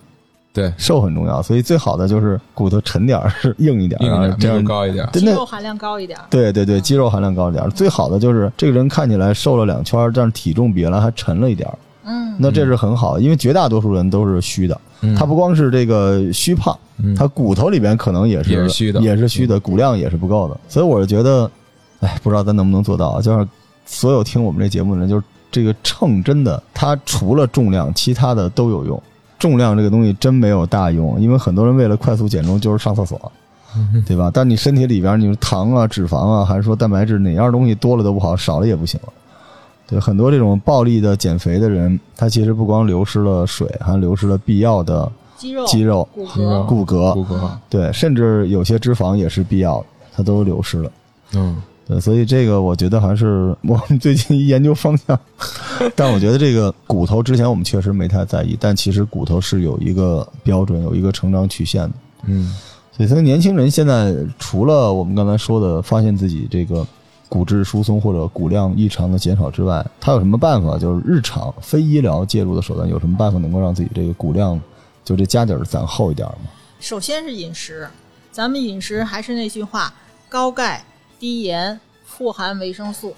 [0.53, 5.09] 对，瘦很重要，所以最好的就是骨头沉点儿，是硬一点儿，硬一点，然后这样高一点。
[5.12, 6.16] 肌肉含量高一点。
[6.31, 7.68] 对对对，肌肉含量高一点儿。
[7.70, 14.81] 最好的就是这个人看起来瘦了两圈，但是体重比原来还沉了一点儿，嗯，那这是很好，因为绝大多数人都是虚的。
[15.01, 20.59] 嗯他不光是这个虚胖，嗯他骨头里边可能也是也是虚的也是虚的，骨量也是不够的。
[20.69, 21.51] 所以我是觉得，
[22.01, 23.21] 哎，不知道咱能不能做到啊。
[23.21, 23.47] 就是
[23.85, 29.03] 所有听我们这节目的人，就是这个秤真的，它除了重量，其他的都有用。
[29.38, 33.31] 重量这个东西真没有大用，因为很多人为了快速减重就是上厕所，
[34.07, 34.31] 对吧？
[34.33, 39.12] 但你身体里边，你说糖啊、脂肪啊，还是说蛋白质，哪样东西多了都不好，少了也不行了。
[39.87, 50.90] 对，很多这种暴力的减肥的人，他其实不光流失了水，还流失了必要的肌肉、肌肉、骨骼，骨骼，骨骼，对，甚至有些脂肪也是必要的，它都流失了。
[51.35, 55.20] 嗯对，所以这个我觉得还是我们最近一研究方向。
[55.94, 61.92] 但我觉得这个骨头之前我们确实没太在意，但其实骨头是有一个标准，有一个成长曲线的。
[62.27, 62.55] 嗯
[62.97, 66.87] 所以，所以年轻人现在除了我们刚才说的，发现自己这个
[67.28, 70.78] 骨质疏松或者骨量异常的减少之外，他有什么办法？
[70.78, 74.60] 就是日常非医疗介入的手段，有什么办法能够让自己这个骨量
[75.04, 76.50] 就这家底儿攒厚一点吗？
[76.78, 77.88] 首先是饮食，
[78.30, 79.92] 咱们饮食还是那句话，
[80.28, 80.84] 高钙、
[81.18, 83.14] 低盐、富含维生素。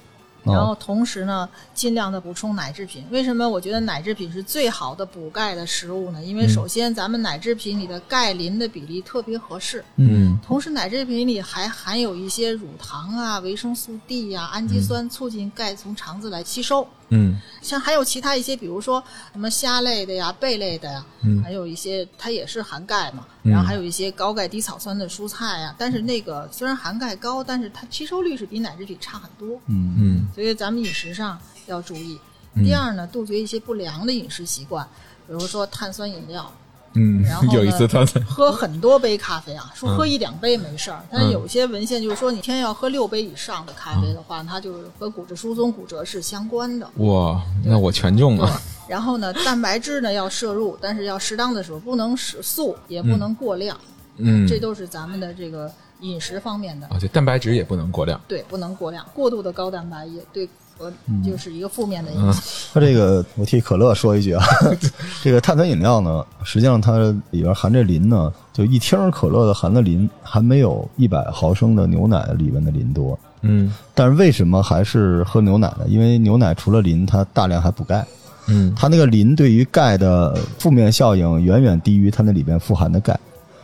[0.46, 3.04] 哦然后同时呢，尽量的补充奶制品。
[3.10, 6.24] 为什么我觉得奶制品是最好的补钙的食物呢？
[6.24, 16.86] 因为首先咱们奶制品里的钙磷的比例特别合适，嗯同时奶制品里还含有一些乳糖啊、维生素 D 呀、氨基酸，促进钙从肠子来吸收。
[17.08, 25.74] 嗯像还有其他一些，比如说什么虾类的呀、贝类的呀，嗯还有一些它也是含钙嘛，嗯然后还有一些高钙低草酸的蔬菜呀。
[25.78, 32.18] 但是那个虽然含钙高，但是它吸收率是比奶制品差很多，嗯嗯所以咱们饮食上要注意。
[32.54, 34.86] 嗯第二呢，杜绝一些不良的饮食习惯，
[35.26, 36.50] 比如说碳酸饮料，
[36.96, 39.96] 嗯然后，呢有一次他喝很多杯咖啡啊， 说嗯。
[39.96, 46.88] 喝一两杯没事儿，但是有些文献就是说，你天要喝六杯以上的咖啡的话，它就是和骨质疏松、骨折是相关的。
[46.96, 48.60] 哇，那我全中了。
[48.88, 53.76] 然后呢，蛋白质呢要摄入，但是要适当的时候，不能食素，也不能过量，
[54.18, 58.20] 嗯，这都是咱们的这个饮食方面的，啊，就蛋白质也不能过量。
[58.28, 62.42] 对，不能过量，过度的高蛋白也对和嗯就是一个负面的影响。
[62.74, 64.44] 它这个我替可乐说一句啊，
[65.22, 66.98] 这个碳酸饮料呢，实际上它
[67.30, 73.18] 里边含这磷呢，就一听可乐的含的磷还没有一百毫升的牛奶里面的磷多。
[73.42, 75.84] 嗯但是为什么还是喝牛奶呢？
[75.88, 78.04] 因为牛奶除了磷，它大量还补钙，
[78.48, 83.18] 嗯它那个磷对于钙的负面效应远远低于它那里边富含的钙。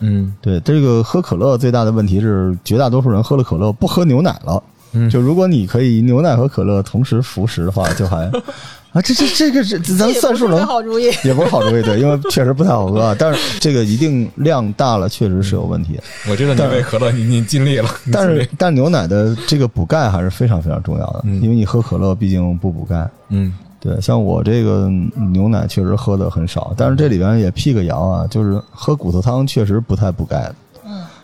[0.05, 4.62] 嗯对，这个喝可乐最大的问题是，绝大多数人喝了可乐不喝牛奶了。
[4.92, 8.31] 嗯就如果你可以牛奶和可乐同时服食的话，就还
[8.92, 11.11] 啊，这这这个是咱这也不是算数能个好主意。
[11.24, 13.16] 也不是好主意，对，因为确实不太好喝啊。
[13.18, 15.98] 但是这个一定量大了，确实是有问题。
[16.28, 17.88] 我知道你为可乐，你你尽力了。
[18.12, 23.09] 但是，但牛奶的这个补钙还是非常非常重要的，嗯因为你喝可乐毕竟不补钙。
[23.31, 24.88] 嗯对，像我这个
[25.33, 30.62] 牛奶确实喝的很少，但是这里边也辟个谣啊，就是喝骨头汤确实不太补钙的，嗯，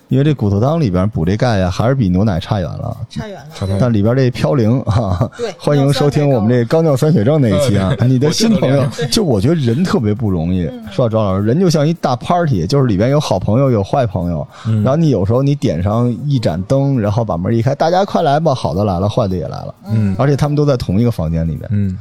[0.09, 2.97] 因为这骨头汤里边补这钙呀，还是比牛奶差远了。
[3.11, 3.79] 差远了。
[3.79, 7.95] 但里边这嘌呤啊，对 欢迎收听我们这高尿酸血症那一期啊。
[8.01, 10.69] 你的新朋友，就我觉得人特别不容易。
[10.91, 14.47] 说到赵老师，人就像一大 party，就是里边有好朋友，有坏朋友。
[14.83, 19.75] 然后你有时候你点上一盏灯，然后把门一开，大家快来吧，好的来了，坏的也来了。
[19.91, 21.69] 嗯而且他们都在同一个房间里面。
[21.71, 21.99] 嗯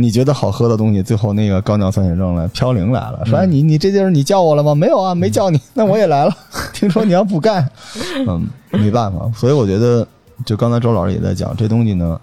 [0.00, 4.74] 你觉得好喝的东西，最后那个高尿酸血症来，嘌呤来了，说哎你你这地儿你叫我了吗？
[4.74, 6.36] 没有啊，没叫你，那我也来了。
[6.72, 7.68] 听说你要补钙，
[8.26, 10.06] 嗯，没办法，所以我觉得，
[10.44, 12.20] 就刚才周老师也在讲，这东西呢，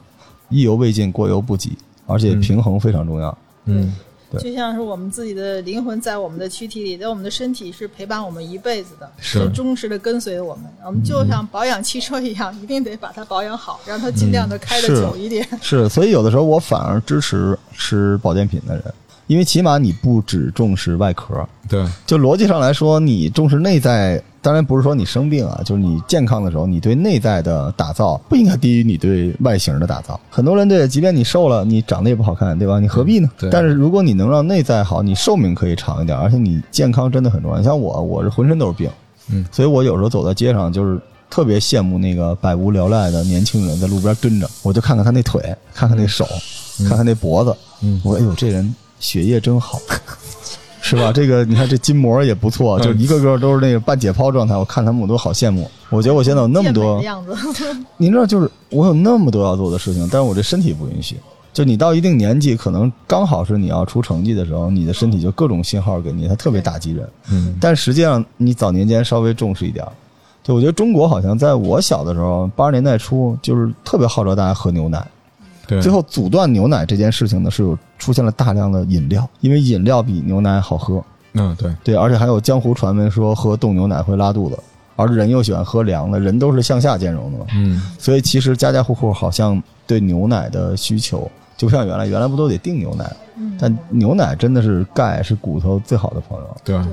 [0.49, 3.37] 意犹未尽，过犹不及，而且平衡非常重要。
[3.65, 4.06] 嗯对
[4.39, 9.49] 就像是我们自己的灵魂在我们的躯体里，在我们的身体是陪伴我们一辈子的，是。
[9.49, 10.65] 忠实的跟随我们。
[10.85, 15.47] 我们就像保养汽车一样，一定得把它保养好，让它尽量的开的久一点。
[15.61, 18.83] 是，所以有的时候我反而支持吃保健品的人，
[19.27, 30.17] 因为起码你不只重视外壳，对，就逻辑上来说，你重视内在，当然不是说你生病啊，就是你健康的时候，你对内在的打造不应该低于你对外形的打造。
[30.29, 32.79] 很多人对，即便你瘦了，你长得也不好看，对吧？
[32.79, 33.29] 你何必呢？
[33.37, 37.61] 对但是如果你能让内在好，你寿命可以长一点，而且你健康真的很重要。
[37.61, 38.89] 像我，我是浑身都是病，
[39.29, 40.97] 嗯，所以我有时候走在街上就是。
[41.29, 45.41] 特别羡慕那个百无聊赖的年轻人在路边蹲着，我就看看他那腿，
[45.73, 46.25] 看看那手，
[46.87, 49.77] 看看那脖子，嗯我说哎呦，这人血液真好，
[50.87, 51.11] 是吧？
[51.11, 55.69] 这个你看这筋膜也不错，就一个个都是那个半解剖状态，我看他们我都好羡慕。
[55.89, 57.35] 我觉得我现在有那么多，样子，
[57.97, 61.17] 您知道，就是我有那么多要做的事情，但是我这身体不允许。
[61.53, 67.09] 就你到一定年纪，可能刚好是你要出成绩的时候，你的身体就各种信号给你，它特别打击人。
[67.31, 69.91] 嗯但实际上，你早年间稍微重视一点儿。
[70.43, 75.05] 就我觉得中国好像在我小的时候，八十年代初，就是特别号召大家喝牛奶。
[75.67, 81.03] 对，最后阻断牛奶这件事情呢，是有出现了大量的饮料，因为饮料比牛奶好喝。
[81.33, 84.57] 嗯对，对，而且还有江湖传闻说喝冻牛奶会拉肚子，
[84.95, 87.45] 而人又喜欢喝凉的，人都是向下兼容的嘛。
[87.53, 93.15] 嗯所以其实家家户户好像对牛奶的需求，就不像原来，原来不都得订牛奶？
[93.37, 96.57] 嗯，但牛奶真的是钙是骨头最好的朋友。
[96.63, 96.85] 对，对，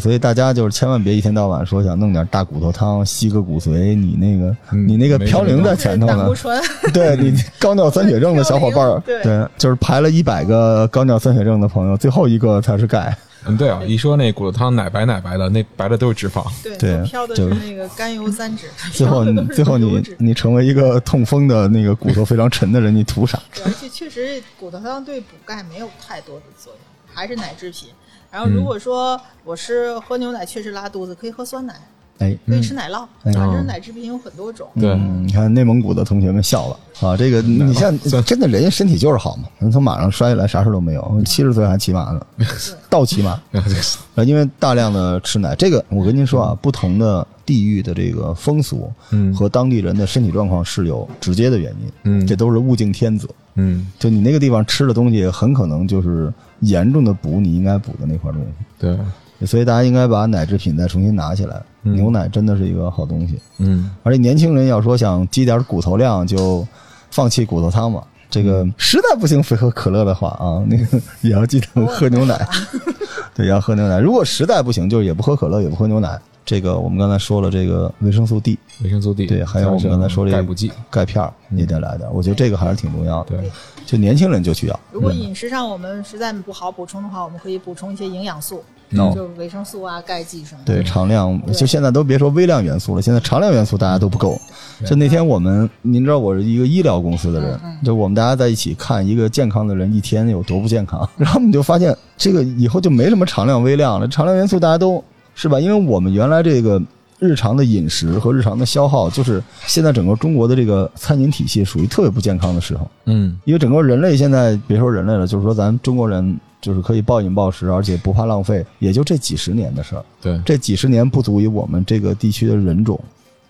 [0.00, 13.16] 所以大家就是千万别一天到晚说想弄点大骨头汤吸个骨髓，你那个、嗯你那个嘌呤在前头呢胆固，醇，对你高尿酸血症的小伙伴儿，对对，就是排了一百个高尿酸血症的朋友，最后一个才是钙。
[13.48, 16.44] 嗯对啊，一说那骨头汤奶白奶白的，那白的都是脂肪。
[16.80, 23.40] 对，飘的就是那个甘油三酯， 最后最后你你成为一个痛风的那个骨头非常沉的人，你图啥？
[23.54, 26.80] 对而且确实骨头汤对补钙没有太多的作用，
[27.14, 27.90] 还是奶制品。
[28.36, 31.74] 然后如果说我是喝牛奶确实拉肚子，可以喝酸奶，
[32.18, 34.68] 哎，可以吃奶酪，嗯反正奶制品有很多种。
[34.78, 37.16] 对嗯，你看内蒙古的同学们笑了啊！
[37.16, 42.20] 这个你像真的人家身体就是好嘛，人从马上摔下来啥事都没有，七十岁还骑马呢，
[42.90, 43.40] 倒骑马。
[44.16, 53.26] 呃，因为大量的吃奶，这个我跟您说啊，不同的地域的这个风俗，嗯和当地人的身体状况是有直接的原因，嗯这都是物竞天择。
[53.56, 61.60] 嗯就你那个地方吃的东西，很可能就是严重的补你应该补的那块东西，对，所以大家应该把奶制品再重新拿起来。
[61.82, 66.66] 嗯牛奶真的是一个好东西，嗯而且年轻人要说想积点骨头量，就
[67.10, 68.02] 放弃骨头汤嘛。
[68.28, 72.46] 这个实在不行，非喝可乐的话啊， 那个也要记得喝牛奶。
[73.34, 74.00] 对，要喝牛奶。
[74.00, 76.18] 如果实在不行，就是也不喝可乐，也不喝牛奶。
[76.46, 82.08] 这个我们刚才说了，这个维生素 D，维生素 D，对，还有我们刚才说这个钙补剂，钙片儿也得来点。
[82.12, 83.36] 我觉得这个还是挺重要的。
[83.36, 83.50] 对，
[83.84, 84.80] 就年轻人就需要。
[84.92, 88.62] 如果饮食上我们实在不好补充的话，我们可以补充一些营养素，
[88.96, 90.72] 哦就维生素啊、钙剂什么的。
[90.72, 94.40] 对，常量就现在都别说微量元素了，现在常量元素大家都不够。
[94.84, 105.02] 就那天我们，您知道我是一个医疗公司的人，就我们大家在一起看一个健康的人一天有多不健康，然后我们就发现这个以后就没什么常量微量了，常量元素大家都
[105.36, 105.60] 是吧？
[105.60, 106.82] 因为我们原来这个。
[107.18, 112.86] 日常的饮食和日常的消耗，就是现在整个中国的这个餐饮体系属于特别不健康的时候。
[113.06, 120.04] 嗯因为整个人类现在别说人类了，就是说咱中国人就是可以暴饮暴食，而且不怕浪费，也就这几十年的事儿。
[120.20, 123.00] 对，这几十年不足以我们这个地区的人种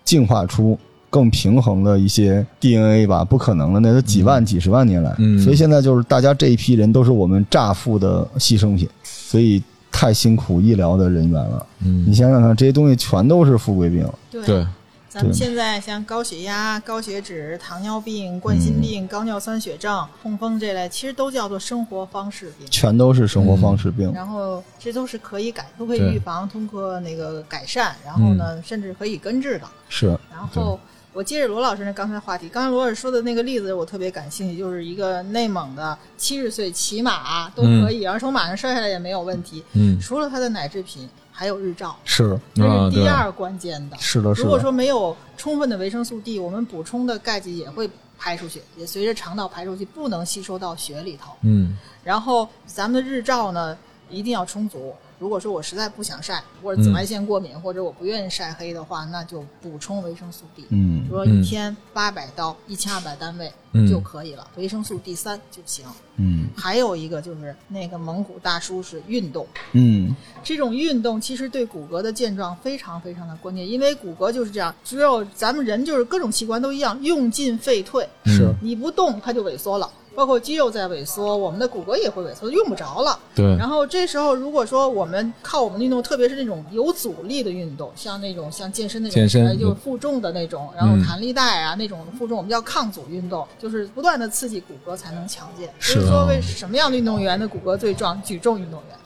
[0.05, 3.25] 进化出更平衡的一些 DNA 吧？
[3.25, 5.13] 不可能的，那都几万、几十万年来。
[5.17, 9.61] 嗯所以现在就是大家这一批人都是我们乍富的牺牲品，所以
[9.97, 11.65] 太辛苦医疗的人员了。
[11.83, 12.05] 嗯。
[12.07, 14.07] 你想想看，这些东西全都是富贵病。
[14.29, 14.45] 对。
[14.45, 14.67] 对，
[15.09, 22.67] 咱们现在像高血压、高血脂、糖尿病、冠心病、高尿酸血症、痛风这类，其实都叫做生活方式病。
[22.69, 29.65] 全都是生活方式病，然后这都是可以改，都可以预防，通过那个改善，然后呢，甚至可以根治的。
[29.89, 30.07] 是。
[30.29, 30.79] 然后
[31.17, 39.63] 我接着罗老师那刚才话题，刚才罗老师说的那个例子，我特别感兴趣，就是一个内蒙的七十岁骑马都可以，然后从马上摔下来也没有问题。
[39.73, 43.97] 嗯除了他的奶制品，还有日照，是这是第二关键的。
[43.97, 44.45] 是的，是的。
[44.45, 51.31] 如果说没有充分的维生素 D，我们补充的钙剂也会排出去，也随着肠道排出去，不能吸收到血里头。
[51.41, 53.75] 嗯然后咱们的日照呢，
[54.09, 54.93] 一定要充足。
[55.19, 60.65] 如果说我实在不想晒，或者紫外线过敏，或者我不愿意晒黑的话，那就补充维生素 D。
[60.69, 65.85] 嗯比如说一天八百到一千二百单位嗯就可以了，维生素 D 三就行。
[66.17, 79.89] 嗯还有一个就是那个蒙古大叔是运动，嗯这种运动其实对骨骼的健壮非常非常的关键，因为骨骼就是这样，只有咱们人就是各种器官都一样，用进废退，是你不动它就萎缩了。
[80.17, 83.19] 包括肌肉在萎缩，我们的骨骼也会萎缩，用不着了。
[83.35, 95.71] 对，然后这时候，如果说我们靠我们的运动，特别是那种有阻力的运动，像那种像健身那种，健身呃就是负重的那种，然后嗯弹力带啊、那种负重，我们叫抗阻运动，就是不断的刺激骨骼才能强健。
[95.77, 98.19] 是就是说，啊为什么样的运动员的骨骼最壮？
[98.23, 98.97] 举重运动员，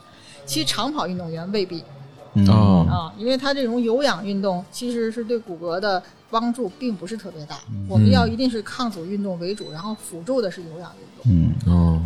[0.45, 1.83] 其实长跑运动员未必
[2.33, 7.57] 嗯哦啊，因为它这种有氧运动其实是对骨骼的帮助并不是特别大。
[7.89, 11.31] 我们要一定是抗阻运动为主，然后辅助的是有氧运动。
[11.65, 11.73] 嗯。
[11.73, 12.01] 哦，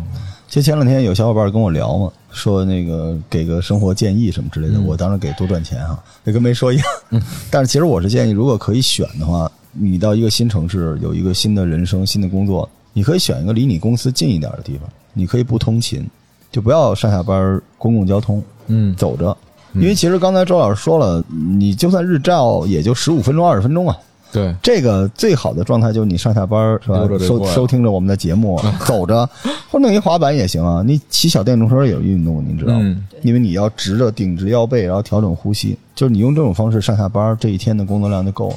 [0.48, 6.86] 就前两天有小伙伴跟我聊嘛，说那个给个生活建议什么之类的，嗯我当然给多赚钱哈，这跟没说一样。
[7.50, 16.04] 但是其实我是建议，如果可以选的话，你到一个新城市，有一个新的人生、新的工作，你可以选一个离你公司近一点的地方，你可以不通勤，
[16.50, 19.36] 就不要上下班公共交通嗯，走着。
[19.80, 21.24] 因为其实刚才周老师说了，
[21.58, 23.96] 你就算日照也就十五分钟、二十分钟啊，
[24.32, 29.28] 对，这个最好的状态就是你上下班儿是吧收收听着我们的节目， 走着
[29.70, 30.82] 或者弄一滑板也行啊。
[30.84, 32.80] 你骑小电动车也有运动，你知道吗？
[32.82, 38.56] 嗯因为你要直着顶直腰背，然后调整呼吸，就是你用这种方式上下班儿，这一天的工作量就够了。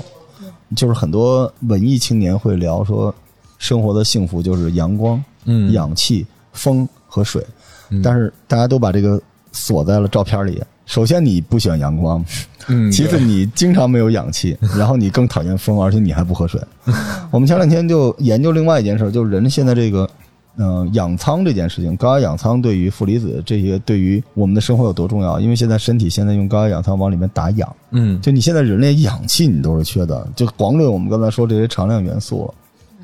[0.75, 3.13] 就是很多文艺青年会聊说，
[3.57, 7.43] 生活的幸福就是阳光、嗯氧气、风和水，
[7.89, 9.19] 嗯但是大家都把这个
[9.51, 10.61] 锁在了照片里。
[10.89, 12.25] 首先你不喜欢阳光，
[12.67, 16.59] 嗯，其次你经常没有氧气， 然后你更讨厌风，而且你还不喝水。
[17.29, 20.09] 我们前两天就研究另外一件事，就是人现在这个，
[20.57, 25.39] 嗯、氧舱这件事情，高压氧舱对于负离子这些对于我们的生活有多重要？
[25.39, 32.53] 因为现在身体现在用高压氧舱往里面打氧，嗯就你现在人类氧气你都是缺的，就光论我们刚才说这些常量元素了。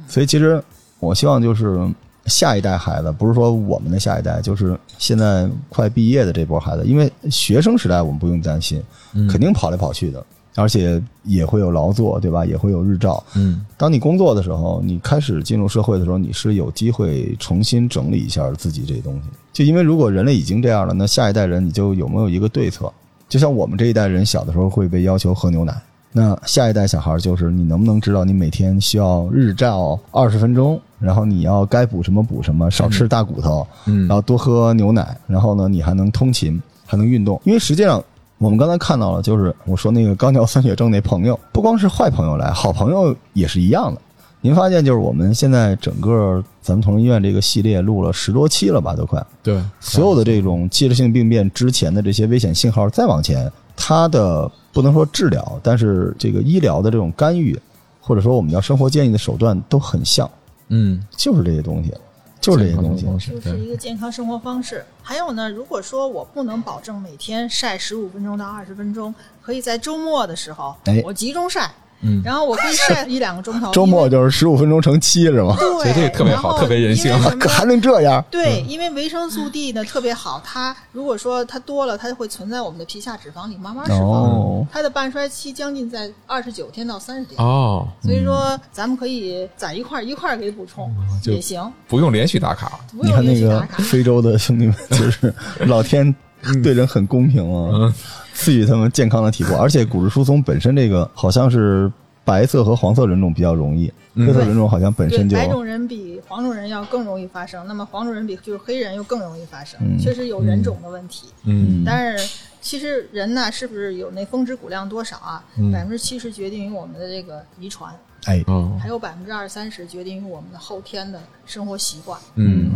[0.07, 0.59] 所以其实
[0.99, 1.87] 我希望就是
[2.25, 8.81] 下一代孩子，不是说我们的下一代，就是现在快毕业的这波孩子，因为学生时代我们不用担心，
[9.13, 12.45] 嗯肯定跑来跑去的，而且也会有劳作，对吧？
[12.45, 13.23] 也会有日照。
[13.35, 19.21] 嗯当你工作的时候，你开始进入社会的时候，你是有机会重新整理一下自己这东西。
[19.53, 22.91] 就因为如果人类已经这样了，那下一代人你就有没有一个对策？
[23.27, 25.75] 就像我们这一代人小的时候会被要求喝牛奶，
[26.17, 37.41] 那下一代小孩就是你能不能知道你每天需要日照二十分钟，然后你要该补什么补什么，少吃大骨头，嗯，然后多喝牛奶，然后呢，你还能通勤，还能运动。
[37.43, 38.01] 因为实际上，
[38.37, 43.99] 我们刚才看到了，就是我说那个高尿酸血症那朋友，不光是坏朋友来，好朋友也是一样的。
[44.39, 49.21] 您发现，就是我们现在整个咱们同仁医院这个系列录了十多期了吧，都快。
[49.43, 57.59] 对，所有的这种器质性病变之前的这些危险信号，再往前，它的不能说治疗，但是这个医疗的这种干预，
[57.99, 60.29] 或者说我们叫生活建议的手段都很像，
[60.69, 61.93] 嗯，就是这些东西，
[62.39, 63.05] 就是这些东西。
[63.29, 64.85] 就是一个健康生活方式。
[65.01, 71.71] 还有呢，如果说我不能保证每天晒十五分钟到二十分钟，可以在周末的时候哎，我集中晒，
[72.05, 73.71] 嗯然后我可以晒一两个钟头。
[73.73, 75.55] 周末就是十五分钟乘七是吗？
[75.59, 78.23] 对，所以这个特别好然后特别人性还能这样？
[78.29, 84.01] 对，因为维生素 D 呢特别好，它如果说它多了，它就会存在我们的皮下脂肪里慢慢释放。
[84.01, 93.83] 哦，它的半衰期将近在二十九天到三十天，哦，所以说咱们可以在一块儿一块儿给补充、就也行，不用连续打卡，不用你看那个连续打卡。
[93.83, 96.13] 非洲的兄弟们，就是老天
[96.63, 97.93] 对人很公平啊，
[98.33, 101.91] 赐予他们健康的体魄，而且骨质疏松本身这个好像是
[102.23, 104.25] 白色和黄色人种比较容易，嗯。
[104.27, 109.97] 黑色人种好像本身，就白种人比黄种人要更容易发生，那么黄种人比就是黑人又更容易发生，嗯。
[109.99, 111.27] 确实有人种的问题。
[111.43, 111.83] 嗯。
[111.85, 115.43] 但是其实人呢，是不是有那峰值骨量多少啊？
[115.57, 115.71] 嗯？
[115.71, 117.93] 百分之七十决定于我们的这个遗传，
[118.25, 122.19] 哎，哦，还有百分之二三十决定于我们的后天的生活习惯。
[122.35, 122.71] 嗯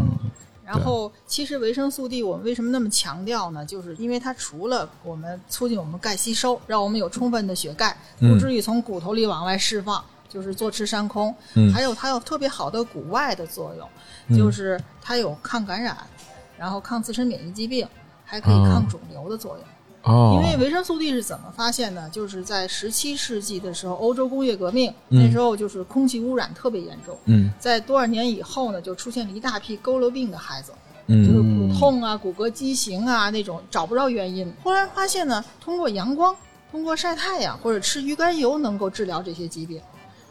[0.71, 3.65] 然后，其实维生素 D 我们为什么那么强调呢？
[3.65, 11.33] 就是因为它除了我们促进我们钙吸收，让我们有充分的血钙，嗯不至于从骨头里往外释放，就是坐吃山空。
[11.55, 13.89] 嗯还有它有特别好的骨外的作用，
[14.27, 15.97] 嗯就是它有抗感染，
[16.55, 17.87] 然后抗自身免疫疾病，
[18.23, 19.65] 还可以抗肿瘤的作用。
[20.03, 22.09] 哦，因为维生素 D 是怎么发现的？
[22.09, 27.17] 就是在十七世纪的时候，欧洲工业革命、嗯那时候就是空气污染特别严重。
[27.25, 30.71] 嗯在多少年以后呢，就出现了一大批佝偻病的孩子，
[31.07, 34.51] 就是嗯骨痛啊、骨骼畸形啊那种找不着原因。
[34.63, 36.33] 后来发现呢，通过阳光、
[36.71, 39.81] 通过晒太阳或者吃鱼肝油能够治疗这些疾病。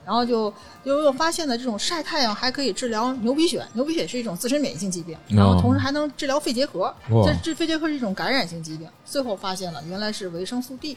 [0.09, 0.51] 然后就
[0.83, 6.91] 就又发现了这种晒太阳还可以治疗牛皮癣，牛皮癣是一种自身免疫性疾病，然后同时还能治疗肺结核，
[7.27, 8.89] 这这肺结核是一种感染性疾病。
[9.05, 10.97] 最后发现了原来是维生素 D。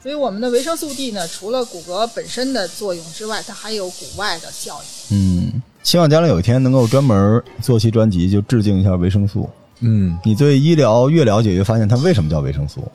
[0.00, 4.78] 所以我们的维生素 D 呢，除了骨骼本身的作用之外，它还有骨外的效
[5.10, 5.16] 应。
[5.16, 9.50] 嗯，希望将来有一天能够专门做期专辑，就致敬一下维生素。
[9.80, 12.86] 嗯你对医疗越了解，越发现它为什么叫维生素，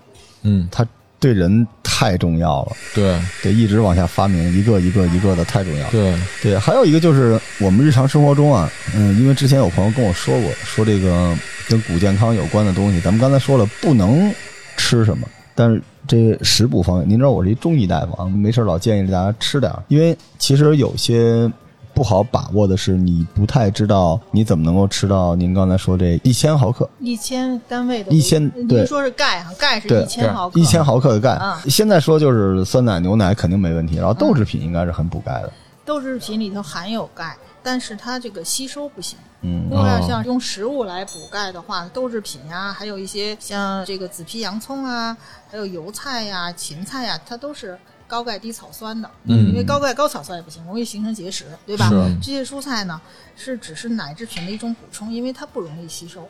[0.44, 0.88] 嗯，它
[1.20, 2.72] 对人太重要了。
[2.96, 5.92] 对对，一直往下发明，一个一个一个的，太重要了。
[5.92, 11.36] 对，对，还有一个就是我们日常生活中啊，嗯，因为之前有朋友跟我说过，说这个
[11.68, 14.34] 跟骨健康有关的东西，咱们刚才说了不能
[14.78, 21.52] 吃什么，但是这食补方面，您知道我是一中医大夫啊，没事老建议大家吃点儿，因为其实有些
[22.00, 26.90] 不好把握的是，你不太知道你怎么能够吃到您刚才说这一千毫克。
[27.02, 35.52] 一千单位的一千对您说是钙啊，钙是一千毫克，一千毫克的钙啊，现在说就是酸奶、牛奶肯定没问题，然后豆制品应该是很补钙的。
[35.84, 39.20] 豆制品里头含有钙，但是它这个吸收不行。
[39.42, 45.18] 嗯如果要像用食物来补钙的话，豆制品呀、还有一些像这个紫皮洋葱啊，
[45.52, 47.78] 还有油菜呀、芹菜呀，它都是
[48.10, 49.10] 高钙低草酸的。
[49.24, 51.88] 嗯因为高钙高草酸也不行，容易形成结石，对吧？
[51.90, 53.00] 是这些蔬菜呢，
[53.38, 56.28] 是只是奶制品的一种补充，因为它不容易吸收。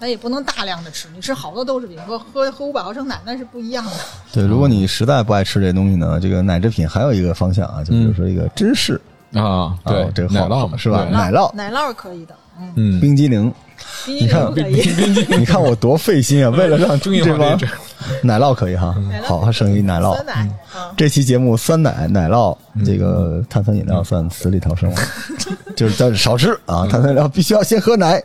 [0.00, 3.92] 咱也不能大量的吃，你吃好多豆制品和喝喝五百毫升奶那是不一样的。
[4.32, 9.00] 对，如果你实在不爱吃这东西呢，这个奶制品还有一个方向啊，就比如说一个芝士，
[9.32, 13.52] 啊，对啊，这个好奶酪嘛是吧奶酪奶酪可以的，嗯，嗯，冰激凌，
[14.06, 15.26] 冰激凌可以。
[15.38, 17.58] 你看我多费心啊，为了让中医这帮
[18.22, 18.94] 奶酪可以哈。
[19.24, 20.16] 好，还剩一奶酪。
[20.96, 24.96] 这期节目酸奶、奶酪，这个碳酸饮料算死里逃生了，
[25.76, 28.22] 就是但是少吃啊，碳酸饮料必须要先喝奶，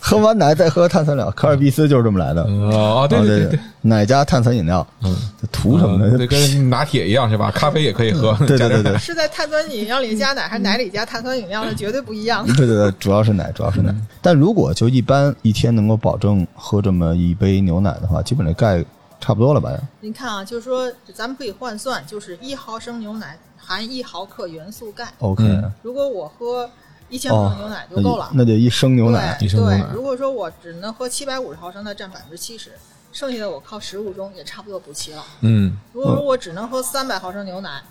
[0.00, 1.30] 喝完奶再喝碳酸饮料。
[1.32, 2.42] 科尔必斯就是这么来的。
[2.42, 5.16] 哦，对啊对对，奶加碳酸饮料，嗯，
[5.52, 6.16] 图什么呢？
[6.18, 7.50] 这跟拿铁一样是吧？
[7.50, 11.64] 咖啡也可以喝， 对对对对是在碳酸饮料里加奶，还是奶里加碳酸饮料？
[11.64, 12.46] 那绝对不一样。
[12.46, 13.94] 对对对，主要是奶，主要是奶。
[14.20, 18.84] 但如果就一般一天能够保证喝这么一杯牛奶的话，基本这钙
[19.20, 19.70] 差不多了吧？
[20.00, 23.36] 您看啊，就是说咱们可以换算，就是一毫升牛奶
[23.68, 25.12] 含一毫克元素钙。
[25.18, 26.68] OK，嗯如果我喝
[27.10, 28.30] 一千克哦牛奶就够了。
[28.32, 32.72] 那得一升牛奶对一升对，如果说我只能喝七百五十毫升，那占百分之七十，
[33.12, 35.22] 剩下的我靠食物中也差不多补齐了。
[35.42, 37.82] 嗯如果说我只能喝三百毫升牛奶，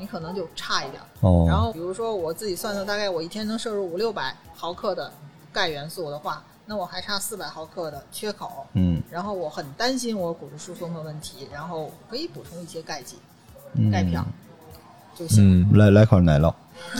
[0.00, 1.00] 你可能就差一点。
[1.20, 1.44] 哦。
[1.46, 5.12] 然后比如说我自己算算，大概我一天能摄入五六百毫克的
[5.52, 8.66] 钙元素的话，那我还差四百毫克的缺口。
[8.72, 13.16] 嗯然后我很担心我骨质疏松的问题，然后可以补充一些钙剂、
[13.74, 14.26] 嗯钙片儿
[15.18, 15.60] 就行。
[15.60, 16.52] 嗯来来块奶酪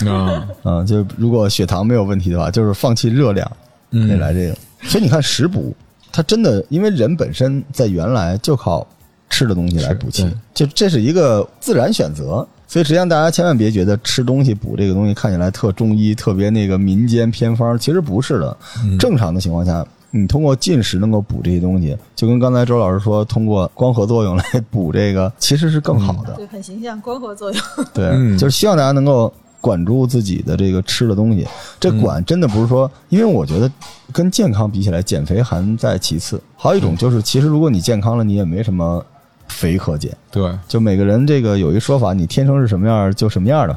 [0.07, 3.47] 啊，啊， 就如果血糖没有问题的话，就是放弃热量，
[3.91, 4.57] 可以嗯来这个。
[4.83, 5.75] 所以你看食补，
[6.13, 8.87] 它真的因为人本身在原来就靠
[9.29, 12.47] 吃的东西来补气，就这是一个自然选择。
[12.67, 18.57] 所以实际上大家千万别觉得吃东西补这个东西看起来特中医、特别那个民间偏方，其实不是的。
[18.85, 26.35] 嗯正常的情况下，你通过进食能够补这些东西，就跟刚才周老师说，通过光合作用来补这个， 其实是更好的。
[26.35, 27.63] 对，很形象，光合作用。
[27.95, 31.47] 对，嗯就是希望大家能够管住自己的这个吃的东西。
[31.79, 33.71] 这管真的不是说，因为我觉得
[34.13, 36.43] 跟健康比起来，减肥还在其次。
[36.57, 39.05] 还有一种就是，其实如果你健康了，你也没什么
[39.51, 40.17] 肥可减。
[40.31, 43.77] 对，就每个人这个有一说法，你天生是什么样就什么样的，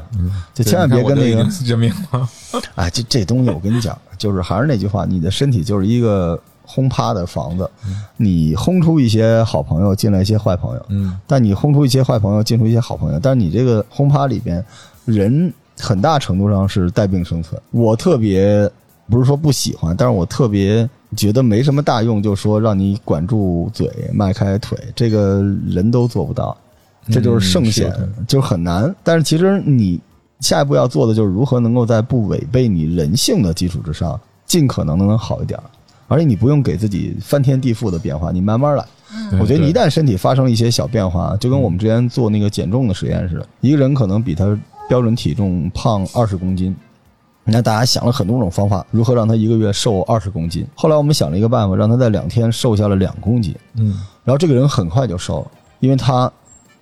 [0.54, 2.28] 就千万别跟那个认命了，
[2.76, 7.68] 哎，这这东西我跟你讲，就是还是那句话，你的身体就是一个轰趴的房子，
[8.16, 11.18] 你轰出一些好朋友，进来一些坏朋友，嗯。
[11.26, 14.64] 但你轰出一些坏朋友，进出一些好朋友，但是你这个轰趴里边，
[15.04, 17.60] 人很大程度上是带病生存。
[17.72, 18.70] 我特别
[19.10, 26.56] 不是说不喜欢，但是我特别觉得没什么大用，就说让你管住嘴、迈开腿，这个人都做不到，
[27.10, 28.94] 这就是圣贤，嗯就是很难。
[29.02, 30.00] 但是其实你
[30.40, 35.58] 下一步要做的就是如何能够在不违背你人性的基础之上，尽可能的能好一点。
[36.06, 38.84] 而且你不用给自己翻天地覆的变化，你慢慢来。
[39.40, 44.58] 我觉得你一旦身体发生了一些小变化，就跟我们之前做那个减重的实验似的，一个人可能比他
[44.88, 46.74] 标准体重胖二十公斤，
[47.44, 50.66] 那大家想了很多种方法，如何让他一个月瘦二十公斤。
[50.74, 56.30] 后来我们想了一个办法，让他在两天瘦下了两公斤，嗯然后这个人很快就瘦了，因为他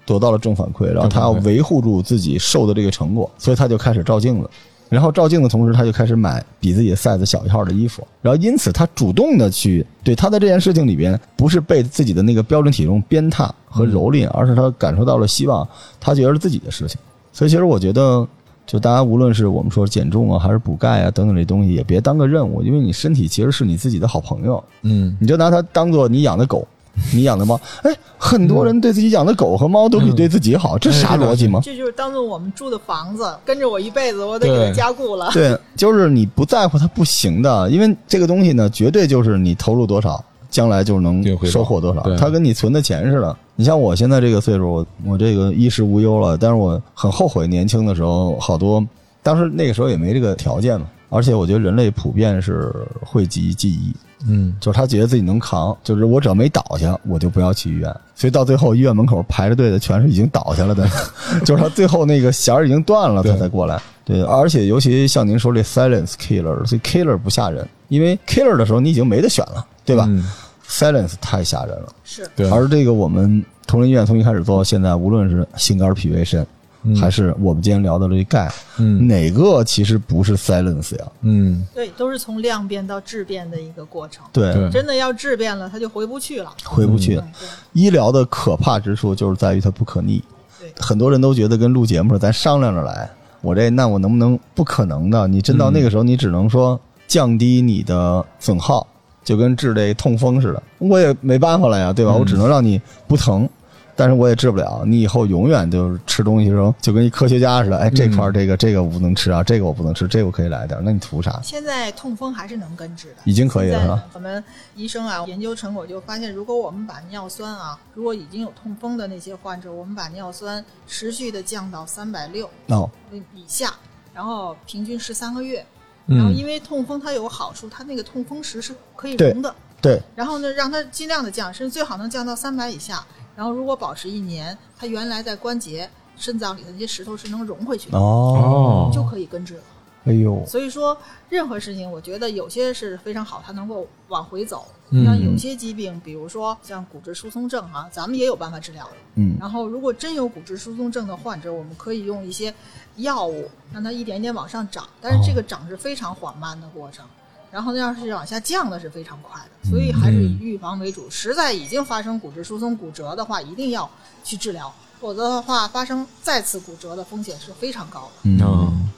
[0.07, 4.49] 得到了正反馈，然后他要维护住自己瘦的这个成果，所以他就开始照镜子。
[4.89, 15.67] 然后照镜的同时，他就开始买比自己 size 小一号的衣服，然后因此他主动的去对他在这件事情里边，不是被自己的那个标准体重鞭挞和蹂躏，而是他感受到了希望，
[15.99, 17.01] 他觉得是自己的事情。
[17.33, 18.29] 所以其实我觉得，
[18.67, 26.67] 就大家无论是我们说减重啊，还是补钙啊等等这东西，也别当个任务，因为你身体其实是你自己的好朋友，嗯，你就拿它当做你养的狗，
[27.13, 27.61] 你养的猫。
[27.83, 31.61] 哎，很多人对自己养的狗和猫都比对自己好，这啥逻辑吗？
[31.63, 35.31] 这就是当做我们住的房子，跟着我一辈子，我得给它加固了。
[35.33, 42.17] 对，就是你不在乎它不行的，因为这个东西呢，绝对就是你投入多少，将来就能收获多少对。
[42.17, 43.37] 它跟你存的钱似的。
[43.57, 48.87] 你像我现在这个岁数，我我这个衣食无忧了，但是我很后悔年轻的时候好多，
[49.23, 50.87] 当时那个时候也没这个条件嘛。
[51.09, 52.73] 而且我觉得人类普遍是
[53.05, 53.93] 讳疾忌医，
[54.27, 57.95] 嗯就是他觉得自己能扛，就是我只要没倒下，我就不要去医院。
[58.15, 60.89] 所以到最后，医院门口排着队的全是已经倒下了的，
[61.45, 63.79] 就是他最后那个弦儿已经断了，他才过来。
[64.07, 70.25] 对，而且尤其像您说这 silence killer，所以 killer 不吓人，因为 killer 的时候你已经没得选了，对吧、嗯
[70.73, 71.89] s i l e n c e 太吓人了。
[72.03, 76.47] 是，对，而这个我们同仁医院从一开始做到现在，无论是心肝脾胃肾，
[76.85, 81.05] 嗯还是我们今天聊的这钙，嗯哪个其实不是 silence 呀？
[81.21, 84.25] 嗯对，都是从量变到质变的一个过程。
[84.33, 86.51] 对，对真的要质变了，它就回不去了。
[86.65, 87.17] 回不去。
[87.17, 90.23] 嗯对医疗的可怕之处就是在于它不可逆。
[90.59, 93.11] 对很多人都觉得跟录节目似的，咱商量着来。
[93.43, 94.39] 我这那我能不能？
[94.55, 95.27] 不可能的。
[95.27, 98.87] 你真到那个时候，你只能说降低你的损耗，
[99.25, 102.13] 就跟治这痛风似的，我也没办法了呀，对吧？
[102.13, 103.49] 嗯我只能让你不疼。
[103.95, 104.83] 但是我也治不了。
[104.87, 111.39] 你以后永远就是吃东西的时候就跟一科学家似的，哎，这块儿这个这个我不能吃啊，这个我不能吃，这个我可以来点儿，那你图啥？
[111.43, 114.43] 现在痛风还是能根治的，已经可以了我们
[114.75, 123.75] 医生啊，研究成果就发现，如果我们把尿酸啊，如果已经有痛风的那些患者，我们把尿酸持续的降到三百六哦，以下，
[124.15, 125.65] 然后平均十三个月，
[126.07, 133.05] 然后嗯因为痛风它有好处，它那个痛风石是可以对溶的，对，然后呢，让它尽量的降，甚至最好能降到三百以下。
[133.35, 139.63] 然后如果保持一年，它原来在关节、肾脏里的那些石头是能融回去的，哦，就可以根治了。
[140.05, 140.97] 哎呦，所以说，
[141.29, 144.67] 任何事情，我觉得有些是非常好，它能够往回走。
[144.95, 148.87] 嗯像有些疾病，比如说像骨质疏松症啊，咱们也有办法治疗。
[149.15, 152.53] 嗯然后，如果真有骨质疏松症的患者，我们可以用一些
[152.97, 157.07] 药物让它一点点往上涨，但是这个涨是非常缓慢的过程。
[157.51, 161.09] 然后，要是往下降的是非常快的，所以还是以预防为主。
[161.09, 163.89] 实在已经发生骨质疏松、骨折的话，一定要
[164.25, 168.31] 去治疗，否则的话，发生再次骨折的风险是非常高的。
[168.31, 168.91] 嗯，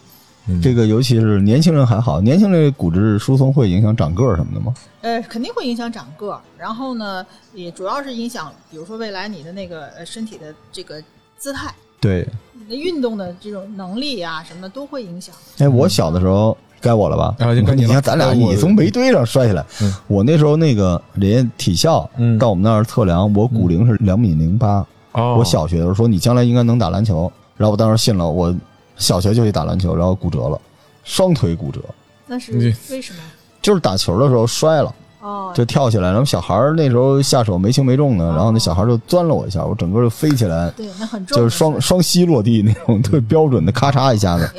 [0.62, 4.74] 这个尤其是年轻人还好，年轻人骨质疏松会影响长个儿什么的吗？
[5.00, 7.24] 呃，肯定会影响长个儿，然后呢，
[7.54, 11.02] 也主要是影响，比如说未来你的那个呃身体的这个
[11.38, 15.34] 姿态，对，你的运动的这种能力啊、什么的都会影响。
[15.58, 17.34] 哎，我小的时候该我了吧？
[17.38, 24.84] 啊就该你了你看咱俩你从煤堆上摔下来，嗯我那时候那个人家体校嗯到我们那儿测量，我骨龄是两米零八。
[25.12, 28.54] 哦，我小学的时候说你将来应该能打篮球，然后我当时信了，我
[28.96, 30.60] 小学就去打篮球，然后骨折了，
[31.04, 31.80] 双腿骨折，
[32.26, 32.52] 那是
[32.90, 33.18] 为什么？
[33.60, 44.50] 就是打球的时候摔了，哦，就跳起来，然后小孩儿那时候下手没轻没重的，然后那小孩就钻了我一下，我整个就飞起来，对，那很重，就是双双膝落地那种特别标准的，咔嚓一下子，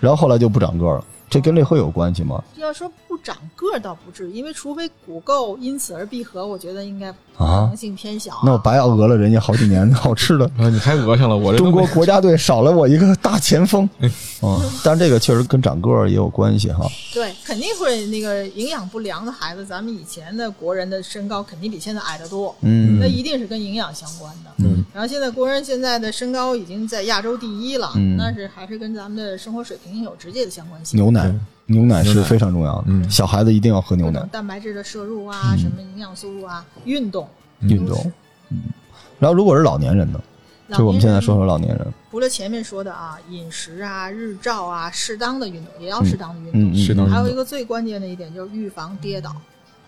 [0.00, 2.42] 然后后来就不长个了，这跟这会有关系吗？
[2.56, 10.44] 要说不长个儿倒不至于，因为除非骨垢因此而闭合，我觉得应该可啊能，性偏小、那我白熬讹了人家好几年 好吃的。
[10.56, 13.88] 啊，你还讹上了我这中国国家队少了我一个大前锋，
[14.42, 16.86] 嗯，但是这个确实跟长个儿也有关系哈。
[17.12, 24.50] 对，肯定会那个营养不良的孩子，咱们以前的国人的身高肯定比现在矮得多，嗯那一定是跟营养相关的。
[24.58, 30.98] 嗯，然后现在国人现在的身高已经在亚洲第一了，嗯那是还是跟咱们的生活水平有直接的相关性。
[30.98, 31.10] 牛
[31.66, 37.28] 牛奶是非常重要的，嗯小孩子一定要喝牛奶，蛋白质的摄入啊，什么营养素入啊，运动。
[37.60, 38.12] 运动。
[38.50, 38.62] 嗯，
[39.18, 40.20] 然后如果是老年人呢，
[40.76, 46.60] 就我们现在说说老年人，除了前面说的啊，饮食啊、日照啊，适当的运动也要适当的运动。
[46.60, 49.34] 嗯嗯，适当还有一个最关键的一点就是预防跌倒，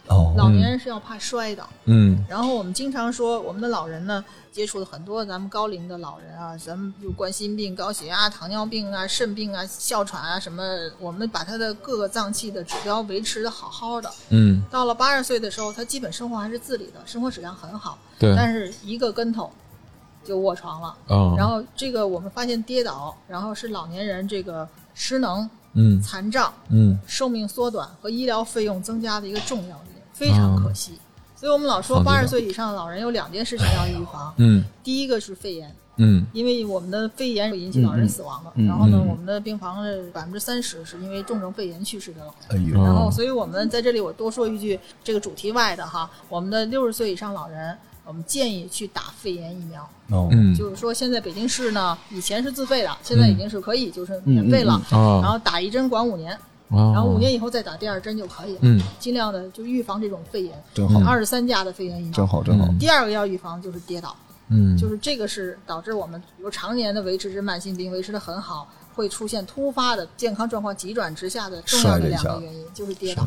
[0.09, 1.69] 哦，老年人是要怕摔倒。
[1.85, 2.25] 嗯。
[2.29, 10.63] 然后我们经常说，我们的老人呢，接触了很多咱们高龄的老人啊，咱们有冠心病、高血压、糖尿病啊、肾病啊、哮喘啊什么，
[10.99, 14.11] 我们把他的各个脏器的指标维持的好好的。
[14.31, 19.51] 嗯，到了八十岁的时候，他基本生活还是自理的，生活质量很好，对，但是一个跟头
[20.25, 20.89] 就卧床了。
[21.09, 26.01] 啊，然后这个我们发现跌倒，然后是老年人这个失能、嗯。
[26.01, 26.99] 残障、嗯。
[27.07, 30.93] 寿命缩短和医疗费用增加的一个重要点，非常可惜。
[31.37, 38.51] 所以我们老说八十岁以上的老人有两件事情要预防，嗯 第一个是肺炎，嗯因为我们的肺炎会引起老人死亡的。
[38.57, 42.67] 嗯嗯然后呢，嗯我们的病房的百分之三十是因为重症肺炎去世的老人。
[42.67, 49.89] 哎，然后，哦所以我们在这里我多说一句，这个主题外的哈，我们的六十岁以上老人，我们建议去打肺炎疫苗。
[50.11, 54.73] 哦，嗯就是说，现在北京市呢，以前是自费的，现在已经是可以，就是免费了。
[54.91, 56.37] 啊，然后打一针管五年，
[56.69, 58.59] 然然后五年以后再打第二针就可以了。
[58.63, 62.13] 嗯尽量的就预防这种肺炎，真好，二十三价的肺炎疫苗。
[62.13, 62.67] 真好，真好。
[62.67, 64.15] 嗯第二个要预防就是跌倒，
[64.49, 73.27] 嗯，就是这个是导致我们比如常年的维持着慢性病维持的很好，会出现突发的健康状况急转直下的重要的两个原因，就是跌倒。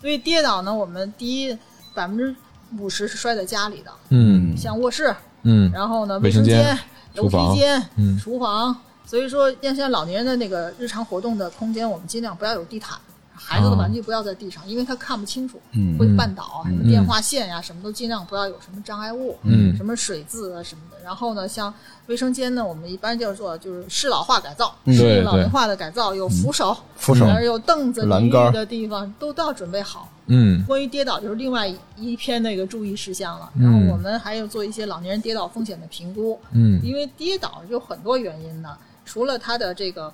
[0.00, 1.58] 所以跌倒呢，我们第一
[1.94, 2.34] 百分之
[2.78, 6.78] 五十是摔在家里的，嗯像卧室，嗯然后呢，卫生间
[7.14, 8.74] 楼厨房梯间、嗯厨房。
[9.08, 12.98] 所以说，像现在老年人的那个日常活动的空间，我们尽量不要有地毯，
[13.34, 19.74] 孩子的玩具不要在地上，因为他看不清楚，嗯会绊倒啊，什么电话线呀、什么都尽量不要有什么障碍物，嗯。
[19.78, 20.98] 什么水渍啊什么的。
[21.02, 21.72] 然后呢，像
[22.06, 24.94] 卫生间呢，我们一般叫做就是适老化改造，嗯。
[24.94, 27.24] 适老龄化的改造，有扶手、扶手。
[27.40, 28.50] 有凳子、淋栏杆。
[28.50, 30.06] 浴的地方都都要准备好。
[30.26, 30.62] 嗯。
[30.66, 33.50] 关于跌倒就是另外一一篇那个注意事项了。
[33.56, 33.62] 嗯。
[33.62, 36.78] 然后我们还有做一些老年人跌倒风险的评估，嗯。
[36.84, 38.76] 因为跌倒有很多原因的，
[39.08, 40.12] 除了他的这个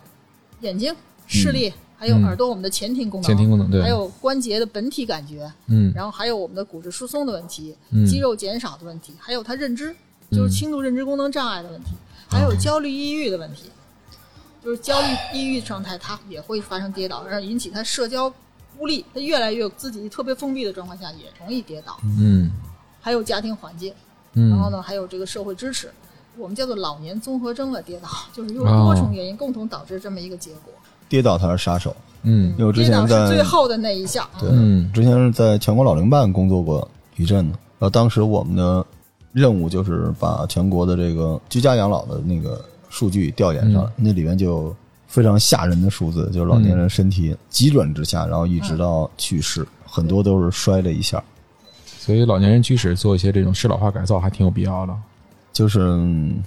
[0.61, 0.95] 眼睛
[1.26, 3.82] 视力，还有耳朵我们的前庭功能，嗯前庭功能对。
[3.82, 5.92] 还有关节的本体感觉，嗯。
[5.92, 8.07] 然后还有我们的骨质疏松的问题，嗯。
[8.07, 9.92] 肌肉减少的问题，还有他认知，
[10.30, 11.90] 就是轻度认知功能障碍的问题，
[12.28, 13.64] 还有焦虑、抑郁的问题，
[14.64, 18.32] 就是焦虑、抑郁状态，他也会发生跌倒，然后引起他社交
[18.78, 21.99] 孤立，他越来越自己特别封闭的状况下也容易跌倒。
[22.20, 22.49] 嗯。
[23.01, 23.92] 还有家庭环境，
[24.34, 25.90] 嗯，然后呢，还有这个社会支持。
[26.37, 30.72] 我们叫做老年综合征的跌倒，就是有多重原因共同导致这么一个结果。
[31.09, 31.95] 跌倒才是杀手。
[32.22, 34.26] 嗯因为我之跌倒前在是最后的那一项。
[34.41, 38.85] 对，嗯之前是在全国老龄办工作过一阵子，然后当时我们的
[39.32, 44.76] 任务就是把全国的这个居家养老的那个数据调研上来，那里面就有
[45.07, 51.22] 非常吓人的数字，就是老年人身体急转直下，然后一直到去世，很多都是摔了一下，
[51.85, 54.97] 所以老年人居室做一些这种适老化改造还挺有必要的，
[55.55, 56.42] 就是嗯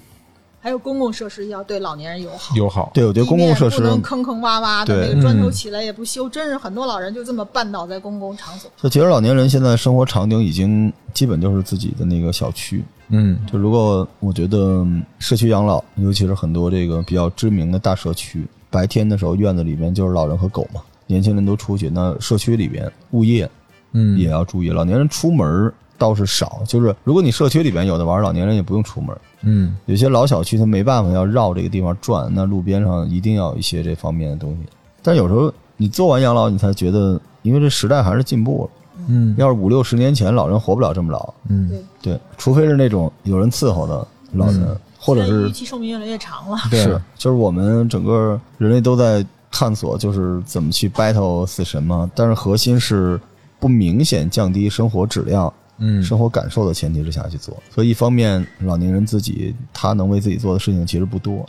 [0.60, 2.54] 还有公共设施要对老年人友好。
[2.56, 2.92] 友好。
[2.94, 8.70] 对我觉得公共设施不能坑坑洼洼的，那个砖头嗯起来也不修，真是很多老人就这么绊倒在公共场所。
[8.76, 12.84] 就其实老年人现在生活场景已经基本就是自己的那个小区。
[13.10, 23.50] 嗯就如果我觉得嗯社区养老，尤其是很多这个比较知名的大社区，白天的时候院子里面就是老人和狗嘛，年轻人都出去，那社区里边物业
[23.94, 29.16] 嗯也要注意，老年人出门倒是少，就是如果你社区里边有的玩，老年人也不用出门。
[29.42, 34.60] 嗯有些老小区他没办法要绕这个地方转，那路边上一定要有一些这方面的东西。
[35.02, 38.70] 但有时候你做完养老，你才觉得，因为这时代还是进步了。
[39.10, 41.34] 嗯要是五六十年前，老人活不了这么老。
[41.50, 41.72] 嗯
[42.02, 46.58] 对，除非是那种有人伺候的老人，或者是预期寿命越来越长了。
[46.72, 52.10] 对是，就是我们整个人类都在探索，就是怎么去 battle 死神嘛。
[52.16, 53.20] 但是核心是
[53.60, 57.56] 不明显降低生活质量、嗯生活感受的前提之下去做。
[57.74, 61.46] 所以一方面，老年人自己他能为自己做的事情其实不多，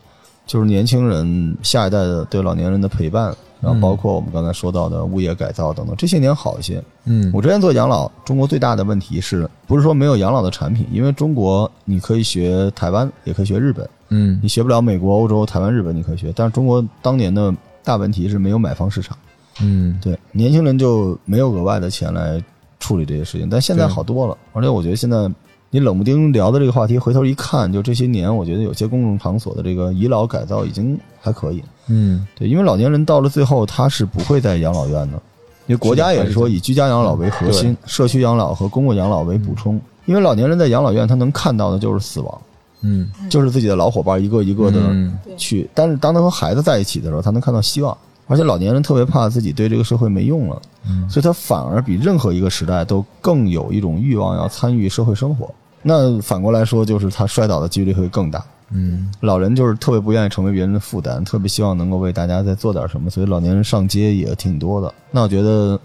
[0.46, 6.82] 就是年轻人下一代的对老年人的陪伴，然后包括我们刚才说到的物业改造等等，这些年好一些。
[7.04, 10.86] 嗯我之前做养老，中国最大的问题是不是说没有养老的产品？
[10.92, 16.32] 因为中国你可以学台湾，也可以学日本，嗯你学不了美国、欧洲、台湾、日本，你可以学。
[16.36, 19.16] 但是中国当年的大问题是没有买方市场，
[19.62, 22.42] 嗯对年轻人就没有额外的钱来
[22.80, 23.48] 处理这些事情。
[23.50, 25.30] 但现在好多了，而且我觉得现在
[25.70, 31.62] 你冷不丁聊的这个话题，回头一看，就这些年，我觉得有些公共场所的这个遗老改造已经还可以。
[31.88, 35.20] 嗯对，因为老年人到了最后，他是不会在养老院的，
[35.66, 39.80] 因为国家也是说以居家养老为核心，社区养老和公共养老为补充。
[40.06, 42.40] 因为老年人在养老院，他能看到的就是死亡，
[42.80, 45.68] 嗯就是自己的老伙伴一个一个的嗯去。
[45.74, 47.96] 但是当他和孩子在一起的时候，他能看到希望。
[48.28, 50.62] 而且老年人特别怕自己对这个社会没用了，
[51.10, 55.52] 所以他反而比任何一个时代都更有一种欲望要参与社会生活。
[55.82, 58.44] 那反过来说，就是他摔倒的几率会更大。
[58.70, 64.92] 嗯老人就是特别不愿意成为别人的负担，特别希望能够为大家再做点什么，所以老年人上街也挺多的。
[65.10, 65.80] 那我觉得，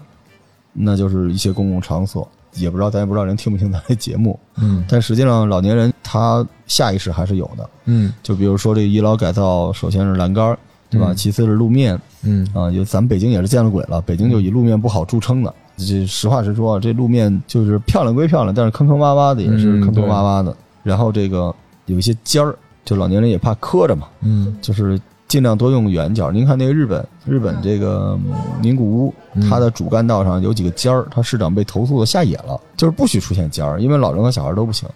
[0.74, 7.70] 那就是一些公共场所，也不知道咱也不知道人听不听咱这节目，嗯但实际上老年人他下意识还是有的。
[7.86, 10.58] 嗯就比如说这个医疗改造，首先是栏杆儿，
[10.94, 11.12] 对吧？
[11.12, 15.52] 嗯其次是路面嗯啊，有咱们北京也是见了鬼了，北京就以路面不好著称的。
[15.76, 20.56] 这实话实说，这路面就是漂亮归漂亮，但是坑坑洼洼的也是嗯坑坑洼洼的。
[20.82, 21.54] 然后这个
[21.86, 26.30] 有一些尖儿，就老年人也怕磕着嘛，嗯就是尽量多用圆角。
[26.30, 29.14] 您看那个日本，日本这个嗯名古屋，
[29.48, 34.88] 它的主干道上有几个尖儿，它市长被投诉的下野了，就是不许出现尖儿，因为老人和小孩都不行。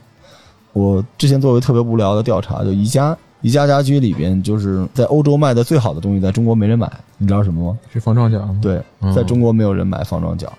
[0.75, 3.17] 我之前做过特别无聊的调查，就宜家。
[3.41, 7.79] 宜家家居里边，就是在欧洲卖的最好的东西，在中国没人买，你知道什么吗？
[7.93, 8.59] 是防撞脚吗？
[8.61, 10.53] 对，嗯在中国没有人买防撞角，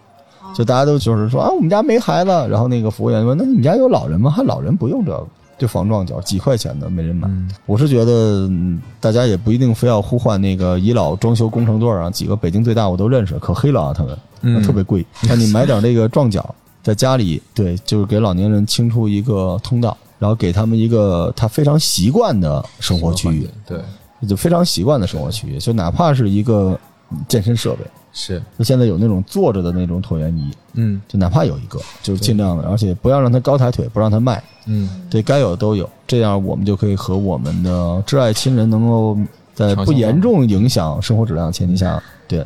[0.54, 4.32] 就大家都就是说啊，我们家没孩子，然后那个服务员问，那你们家有老人吗？
[4.32, 5.28] 还老人不用这个，
[5.58, 7.28] 就防撞角，几块钱的没人买。
[7.28, 15.06] 嗯我是觉得嗯大家也不一定非要呼唤那个宜老装修工程队儿啊，几个北京最大我都认识，可黑了啊，他们，嗯特别贵。
[15.28, 23.82] 那你买点那个撞角，在家里，对，就是给老年人清出一个通道，然后给他们一个他非常习惯的生活区域，对
[24.28, 26.78] 就非常习惯的生活区域，就哪怕是一个
[27.10, 27.80] 嗯健身设备。
[28.12, 39.16] 是就现在有那种坐着的那种椭圆仪，嗯就哪怕有一个，就是尽量的，而且不要让他高抬腿，不让他迈，嗯对该有的都有，这样我们就可以和我们的挚爱亲人能够
[39.54, 42.46] 在不严重影响生活质量的前提下，对。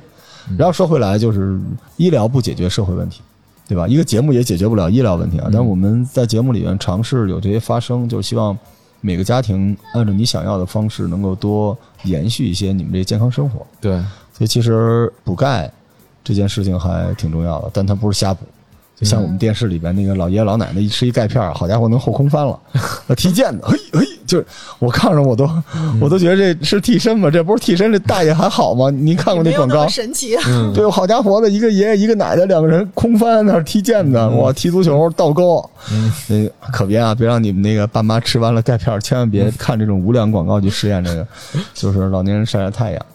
[0.58, 1.58] 然后说回来，就是
[1.96, 3.22] 医疗不解决社会问题，
[3.68, 3.88] 对吧？
[3.88, 5.50] 一个节目也解决不了医疗问题啊。
[5.52, 8.58] 但我们在节目里面尝试有这些发声，就是希望
[9.02, 13.66] 每个家庭按照你想要的方式，能够多延续一些你们这健康生活。
[13.80, 13.94] 对
[14.34, 15.72] 所以其实补钙
[16.24, 18.46] 这件事情还挺重要的，但它不是瞎补。
[19.04, 22.58] 就像我们电视里边那个老爷爷老奶奶一吃一钙片儿，好家伙能后空翻了，
[23.18, 24.46] 踢毽子，嘿嘿，就是
[24.80, 25.50] 我看着我都
[26.00, 27.30] 我都觉得这是替身吗？
[27.30, 28.90] 这不是替身，这大爷还好吗？
[28.90, 29.86] 您看过那广告？
[29.90, 30.38] 神奇。
[30.74, 41.28] 对，好家伙的，一个爷爷一个奶奶，两个人空翻那踢毽子，哇，踢足球倒钩，嗯，可别啊，别让你们那个爸妈吃完了钙片儿，千万别看这种无良广告去试验这个，
[41.74, 43.06] 就是老年人晒晒太阳。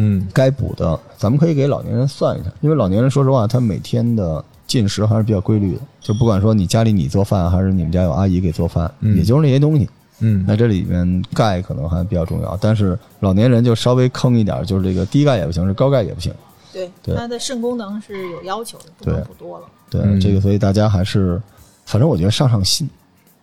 [0.00, 9.88] 嗯该补的，咱们可以给老年人算一下，因为老年人说实话，他每天的进食还是比较规律的，就不管说你家里你做饭，还是你们家有阿姨给做饭，嗯也就是那些东西。
[10.20, 16.32] 嗯那这里面钙可能还比较重要，但是老年人就稍微坑一点，就是这个低钙也不行，是高钙也不行。
[16.72, 19.66] 对，对它的肾功能是有要求的，不能对补多了。
[19.88, 21.40] 对，嗯这个所以大家还是，
[21.86, 22.88] 反正我觉得上上心，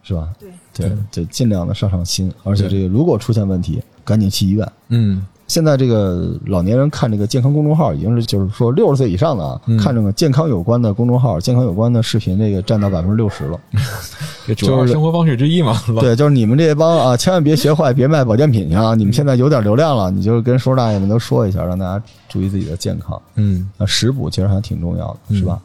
[0.07, 0.29] 是吧？
[0.39, 4.65] 对，对，就尽量的上上心，而且这个如果出现问题，赶紧去医院。
[4.89, 13.59] 嗯现在这个老年人看这个健康公众号，已经是就是说六十岁以上的啊，嗯看这个健康有关的公众号、健康有关的视频，这个占到百分之六十了。
[14.47, 16.01] 这主要就是生活方式之一嘛，是吧？
[16.01, 18.95] 对，就是你们这帮啊，千万别学坏，别卖保健品去啊！
[18.95, 23.21] 你们现在有点流量了，你就跟叔叔大爷们都说一下，让大家注意自己的健康。
[23.35, 25.61] 嗯，那食补其实还挺重要的，是吧？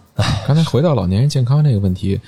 [0.46, 2.20] 刚才回到老年人健康这个问题，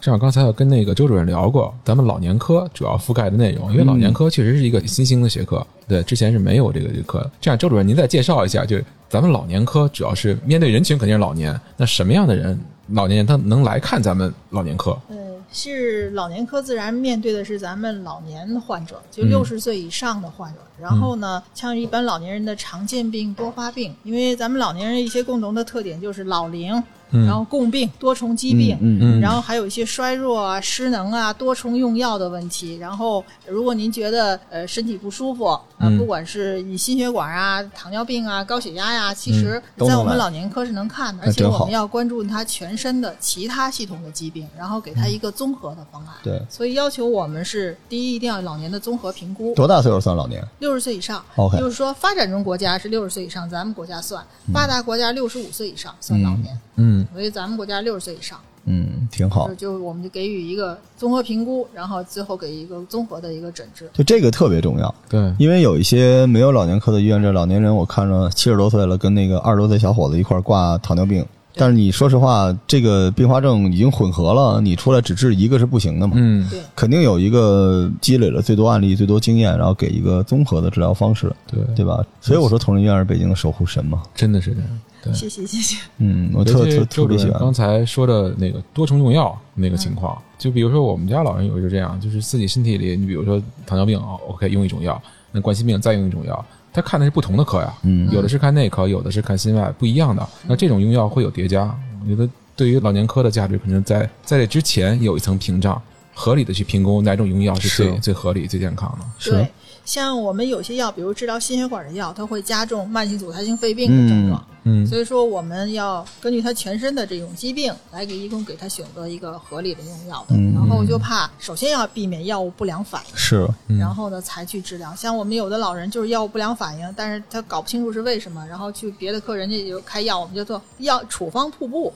[0.00, 7.28] 正好刚才我跟那个周主任聊过，咱们老年科主要覆盖的内容，因为老年科确实是一个新兴的学科，对，之前是没有这个这个课。
[7.40, 12.56] 这样，周主任您再介绍一下，就是咱们老年科主要是面对人群肯定是老年，那什么样的人，
[12.92, 14.96] 老年人他能来看咱们老年科？
[15.08, 15.16] 呃，
[15.52, 20.60] 是老年科自然面对的是咱们老年患者，就嗯六十岁以上的患者。
[20.80, 26.80] 然后呢，像一般老年人的常见病、多发病，因为咱们老年人一些共同的特点就是老龄，
[27.10, 27.26] 嗯。
[27.26, 32.76] 然后共病、多重疾病，嗯嗯然后还有一些衰弱啊、失能啊、多重用药的问题。
[32.76, 35.98] 然后，如果您觉得呃身体不舒服啊、嗯。
[35.98, 46.14] 不管是你心血管啊、糖尿病啊、高血压呀、其实在我们老年科是能看的，那真好而且我们要关注他全身的其他系统的疾病，然后给他一个综合的方案。
[46.22, 50.46] 对，所以要求我们是第一，一定要老年的综合评估，多大岁数算老年？
[50.60, 51.22] 六十岁以上。
[51.36, 56.58] OK 就是说发展中国家是六十岁以上，咱们国家算；发达国家六十五岁以上算老年。
[56.78, 59.54] 嗯所以咱们国家六十岁以上，嗯，挺好就。
[59.54, 63.90] 就我们就给予一个综合评估，然后最后给一个综合的一个诊治。
[63.92, 71.24] 就这个特别重要，对，因为有一些没有老年科的医院，这老年人我看着七十多岁了，跟那个二十多岁小伙子一块儿挂糖尿病。
[71.60, 76.12] 但是你说实话，这个并发症已经混合了，你出来只治一个是不行的嘛。
[76.16, 82.04] 嗯对，肯定有一个积累了最多案例、最多经验，然后给一个综合的治疗方式，对对吧？
[82.20, 84.04] 所以我说同仁医院是北京的守护神嘛。
[84.14, 84.68] 真的是这样。
[85.02, 85.76] 对，谢谢谢谢。
[85.98, 87.38] 嗯，我特特特别喜欢。
[87.40, 95.00] 刚才说的那个多重用药那个情况，就比如说我们家老人有时候这样，就是自己身体里，你比如说糖尿病啊，OK 用一种药，
[95.32, 100.28] 那冠心病再用一种药，他看的是不同的科呀，嗯有的是看内科，有的是看心外，不一样的。
[100.46, 101.64] 那这种用药会有叠加，
[102.02, 105.80] 我觉得对于老年科的价值，可能在在这之前有一层屏障，
[106.12, 109.06] 合理的去评估哪种用药是最是最合理、最健康的。
[109.18, 109.48] 是对，
[109.88, 114.44] 像我们有些药，比如治疗心血管的药，它会加重慢性阻塞性肺病的症状。
[114.64, 120.36] 嗯所以说，我们要根据他全身的这种疾病来给一共给他选择一个合理的用药的。
[120.36, 123.16] 嗯然后就怕，首先要避免药物不良反应。
[123.16, 124.94] 是，嗯然后呢，才去治疗。
[124.94, 131.90] 像我们有的老人就是药物不良反应，但是他搞不清楚是为什么，然后去别的科人家就开药，我们就做药处方瀑布。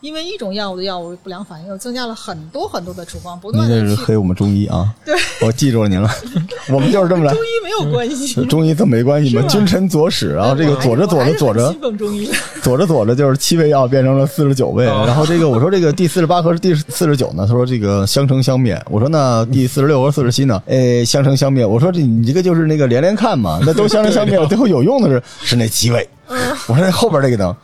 [0.00, 4.94] 因为一种药物的药物不良反应，又增加了很多很多的处方，不您断的黑我们中医啊。
[5.04, 6.08] 对，我记住了您了。
[6.70, 7.42] 我们就是这么来中。
[7.42, 12.30] 医没有关系， 中医怎么没关系嘛，君臣佐使，然后这个佐着佐着佐着信奉中医。
[12.62, 27.56] 左着佐着就是七味药变成了四十九味，哦然后这个我说这个第四十八和第四十九呢，他说这个相乘相灭，我说那第四十六和四十七呢，哎相乘相灭，我说这你这个就是那个连连看嘛，那都相乘相灭，最后有用的是是那七味，我说那后边这个呢，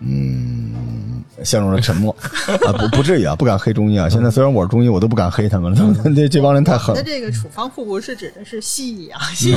[0.00, 0.72] 嗯。
[1.44, 2.14] 陷入了沉默
[2.66, 4.08] 啊，不不至于啊，不敢黑中医啊。
[4.08, 7.00] 现在虽然我是中医，我都不敢黑他们了，他们这这帮人太狠了。
[7.00, 9.56] 那这个处方互补是指的是西医啊，西医。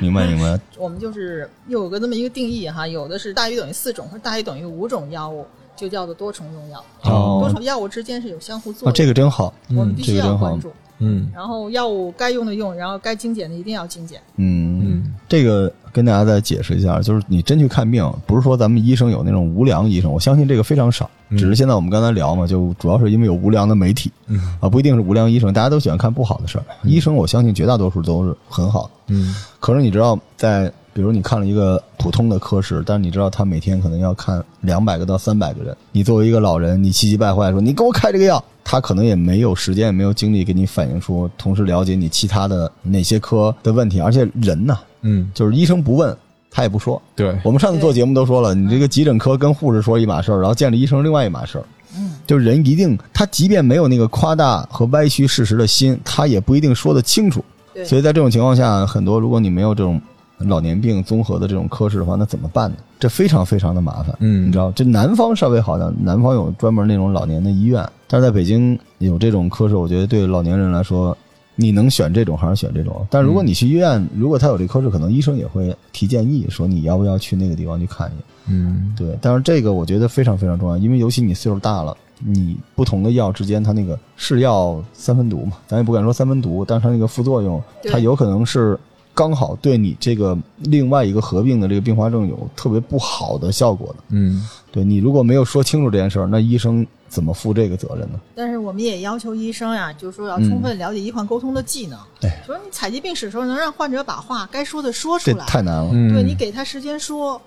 [0.00, 5.46] 明白明白， 我们就是又有个这么一个定义哈，有的是大于等于四种或大于等于五种药物，
[5.76, 6.84] 就叫做多重用药。
[7.02, 10.72] 哦多重药物之间是有相互作啊，用，这个真好，我们必须要关注。
[11.02, 14.20] 嗯然后药物该用的用，然后该精简的一定要精简。
[14.36, 14.89] 嗯嗯，
[15.30, 26.64] 这个跟大家再解释一下，就是你真去看病，不是说咱们医生有那种无良医生，我相信这个非常少，只是现在我们刚才聊嘛，就主要是因为有无良的媒体，嗯啊，不一定是无良医生，大家都喜欢看不好的事儿。
[26.82, 46.16] 医生我相信绝大多数都是很好的，嗯可是你知道，在比如你看了一个普通的科室，但是你知道他每天可能要看两百个到三百个人，你作为一个老人，你气急败坏说你给我开这个药，他可能也没有时间，也没有精力给你反映出，同时了解你其他的哪些科的问题，而且人呐，嗯，就是医生不问，
[46.50, 47.00] 他也不说。
[47.14, 51.64] 对，我们上次做节目都说了，你这个急诊科跟护士说一码事儿，然后见着医生另外一码事儿。
[51.96, 57.44] 嗯，就是人一定，他即便没有那个夸大和歪曲事实的心，他也不一定说得清楚。
[57.74, 60.00] 对，所以在这种情况下，很多如果你没有这种
[60.38, 62.76] 老年病综合的这种科室的话，那怎么办呢？
[62.98, 64.14] 这非常非常的麻烦。
[64.20, 71.16] 嗯你知道，这南方稍微好点，南方有专门那种老年的医院，但是在北京有这种科室，我觉得对老年人来说，
[71.60, 73.06] 你能选这种还是选这种。
[73.10, 78.24] 但如果你去医院，如果他有这科室，可能医生也会提建议说你要不要去那个地方去看一眼。
[78.46, 88.78] 嗯对，但是这个我觉得非常非常重要，因为尤其你岁数大了，你不同的药之间它那个是药三分毒嘛，咱也不敢说三分毒，但是它那个副作用，它有可能是
[89.14, 94.04] 刚好对你这个另外一个合并的这个并发症有特别不好的效果的。
[94.08, 98.20] 嗯对你如果没有说清楚这件事儿，那医生怎么负这个责任呢？
[98.34, 101.98] 但是我们也要求医生呀，就是说要嗯充分了解医患沟通的技能。
[102.20, 105.44] 对说你采集病史的时候，能让患者把话该说的说出来。
[105.44, 105.90] 太难了。
[105.92, 107.40] 嗯，对你给他时间说，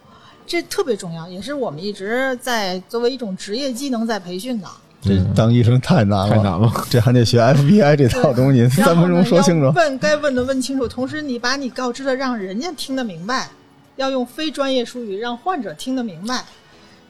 [0.46, 4.68] 这特别重要，也是我们一直在作为一种职业技能在培训的。
[5.02, 6.72] 这当医生太难了，太难了。
[6.90, 9.70] 这还得学 FBI 这套东西，三分钟说清楚。
[9.76, 13.50] 问该问的问清楚，同时你把你告知的让人家听得明白，
[13.98, 16.46] 要用非专业术语让患者听得明白，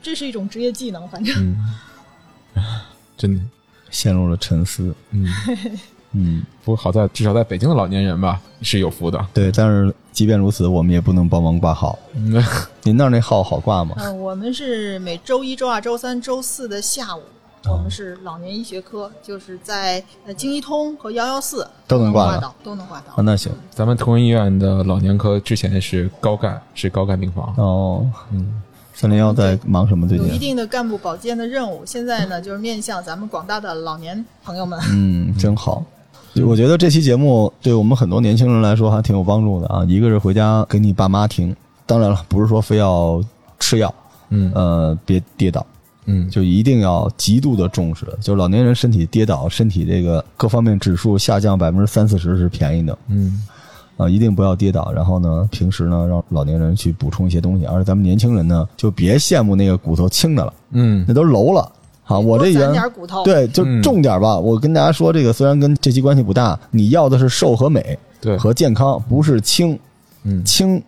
[0.01, 1.07] 这是一种职业技能。
[1.07, 1.55] 反正、嗯，
[3.17, 3.41] 真的，
[3.89, 4.93] 陷入了沉思。
[5.11, 5.27] 嗯，
[6.13, 9.25] 嗯，不过好在至少在北京的老年人吧是有福的。
[9.33, 11.97] 对，但是即便如此，我们也不能帮忙挂号。
[12.15, 12.43] 嗯
[12.83, 13.95] 您那儿那号好挂吗？
[13.99, 17.21] 嗯、我们是每周一、周二、周三、周四的下午。
[17.65, 23.21] 我们是老年医学科，就是在呃京医通和幺幺四都能挂到挂到，都能挂到啊，。
[23.23, 27.55] 那行咱们同仁医院的老年科之前是高干，是高干病房。
[27.55, 28.05] 哦。
[28.31, 28.61] 嗯，
[29.03, 30.07] 三零幺在忙什么？
[30.07, 30.37] 最近有一？
[30.37, 34.79] 定的干部保健的任务，现在呢就是面向咱们广大的老年朋友们。
[34.93, 35.83] 嗯，真好。
[36.45, 39.83] 我觉得这期节目对我们很多年轻人来说还挺有帮助的啊。
[39.89, 41.53] 一个是回家给你爸妈听，
[41.85, 43.21] 当然了，不是说非要
[43.59, 43.93] 吃药，
[44.29, 45.65] 嗯呃，别跌倒，
[46.05, 48.07] 嗯，就一定要极度的重视。
[48.21, 53.43] 就老年人身体跌倒，身体这个各方面指数下降百分之三四十是便宜的嗯
[54.03, 54.91] 啊，一定不要跌倒。
[54.91, 61.71] 然后呢，平时呢让老年人去补充一些东西，而咱们年轻人呢就别羡慕那个骨头轻的了，嗯那都楼了。
[62.03, 64.37] 好，我这多攒原点骨头，对，就嗯重点吧。
[64.37, 69.77] 我跟大家说，这个虽然跟这期关系不大，你要的是瘦和美对，和健康，不是轻。
[70.25, 70.81] 嗯轻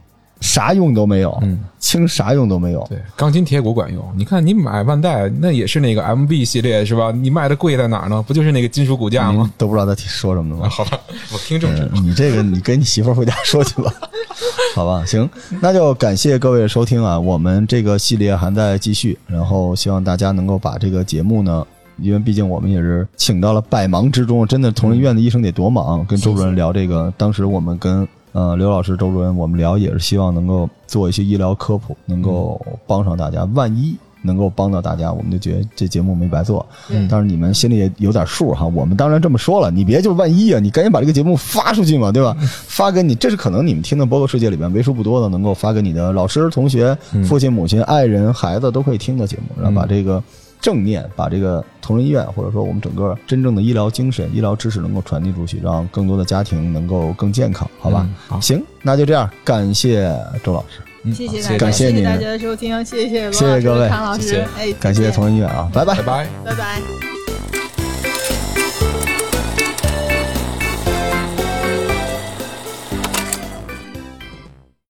[0.45, 2.85] 啥用都没有，嗯，轻啥用都没有。
[2.87, 4.03] 对，钢筋铁骨管用。
[4.15, 7.11] 你看，你买万代那也是那个 MB 系列是吧？
[7.11, 8.23] 你卖的贵在哪儿呢？
[8.27, 9.51] 不就是那个金属骨架吗？
[9.57, 10.69] 都不知道他说什么了啊，吗？
[10.71, 10.99] 好吧，
[11.33, 11.89] 我听正事。
[11.95, 13.91] 嗯你这个你跟你媳妇儿回家说去吧，
[14.75, 15.03] 好吧？
[15.05, 15.27] 行，
[15.59, 21.65] 那就感谢各位收听啊，我们这个系列还在继续，然后希望大家能够把这个节目呢。
[21.97, 26.05] 因为毕竟我们也是请到了百忙之中，真的同仁医院的医生得多忙。
[26.05, 28.05] 跟周主任聊这个，当时我们跟
[28.35, 33.45] 呃刘老师、周主任我们聊，也是希望能够做一些医疗科普，能够帮上大家。
[33.53, 36.65] 万一能够帮到大家，我们就觉得这节目没白做。
[36.89, 38.65] 嗯但是你们心里也有点数哈。
[38.65, 42.35] 我们当然这么说了，你别就万一啊，你赶紧把这个节目发出去嘛，对吧？
[42.41, 46.93] 发给你，这是可能你们听的播客世界里边为数不多的能够发给你的老师、同学、
[47.25, 50.21] 父亲、母亲、爱人、孩子都可以听的节目，然后把这个。
[50.65, 58.01] 正念把这个同仁医院，或者说我们整个真正的医疗精神、医疗知识能够传递出去，让更多的家庭能够更健康，好吧？
[58.03, 58.41] 嗯好。
[58.41, 60.11] 行，那就这样，感谢
[60.43, 63.87] 周老师，嗯谢谢大家，感谢您谢大家的收听，谢谢谢谢各位。
[63.89, 64.21] 唐老师。
[64.23, 65.11] 谢谢，哎，感谢。
[65.11, 65.93] 同仁医院啊，拜拜。
[65.97, 66.27] 拜拜。
[66.43, 67.34] 拜拜。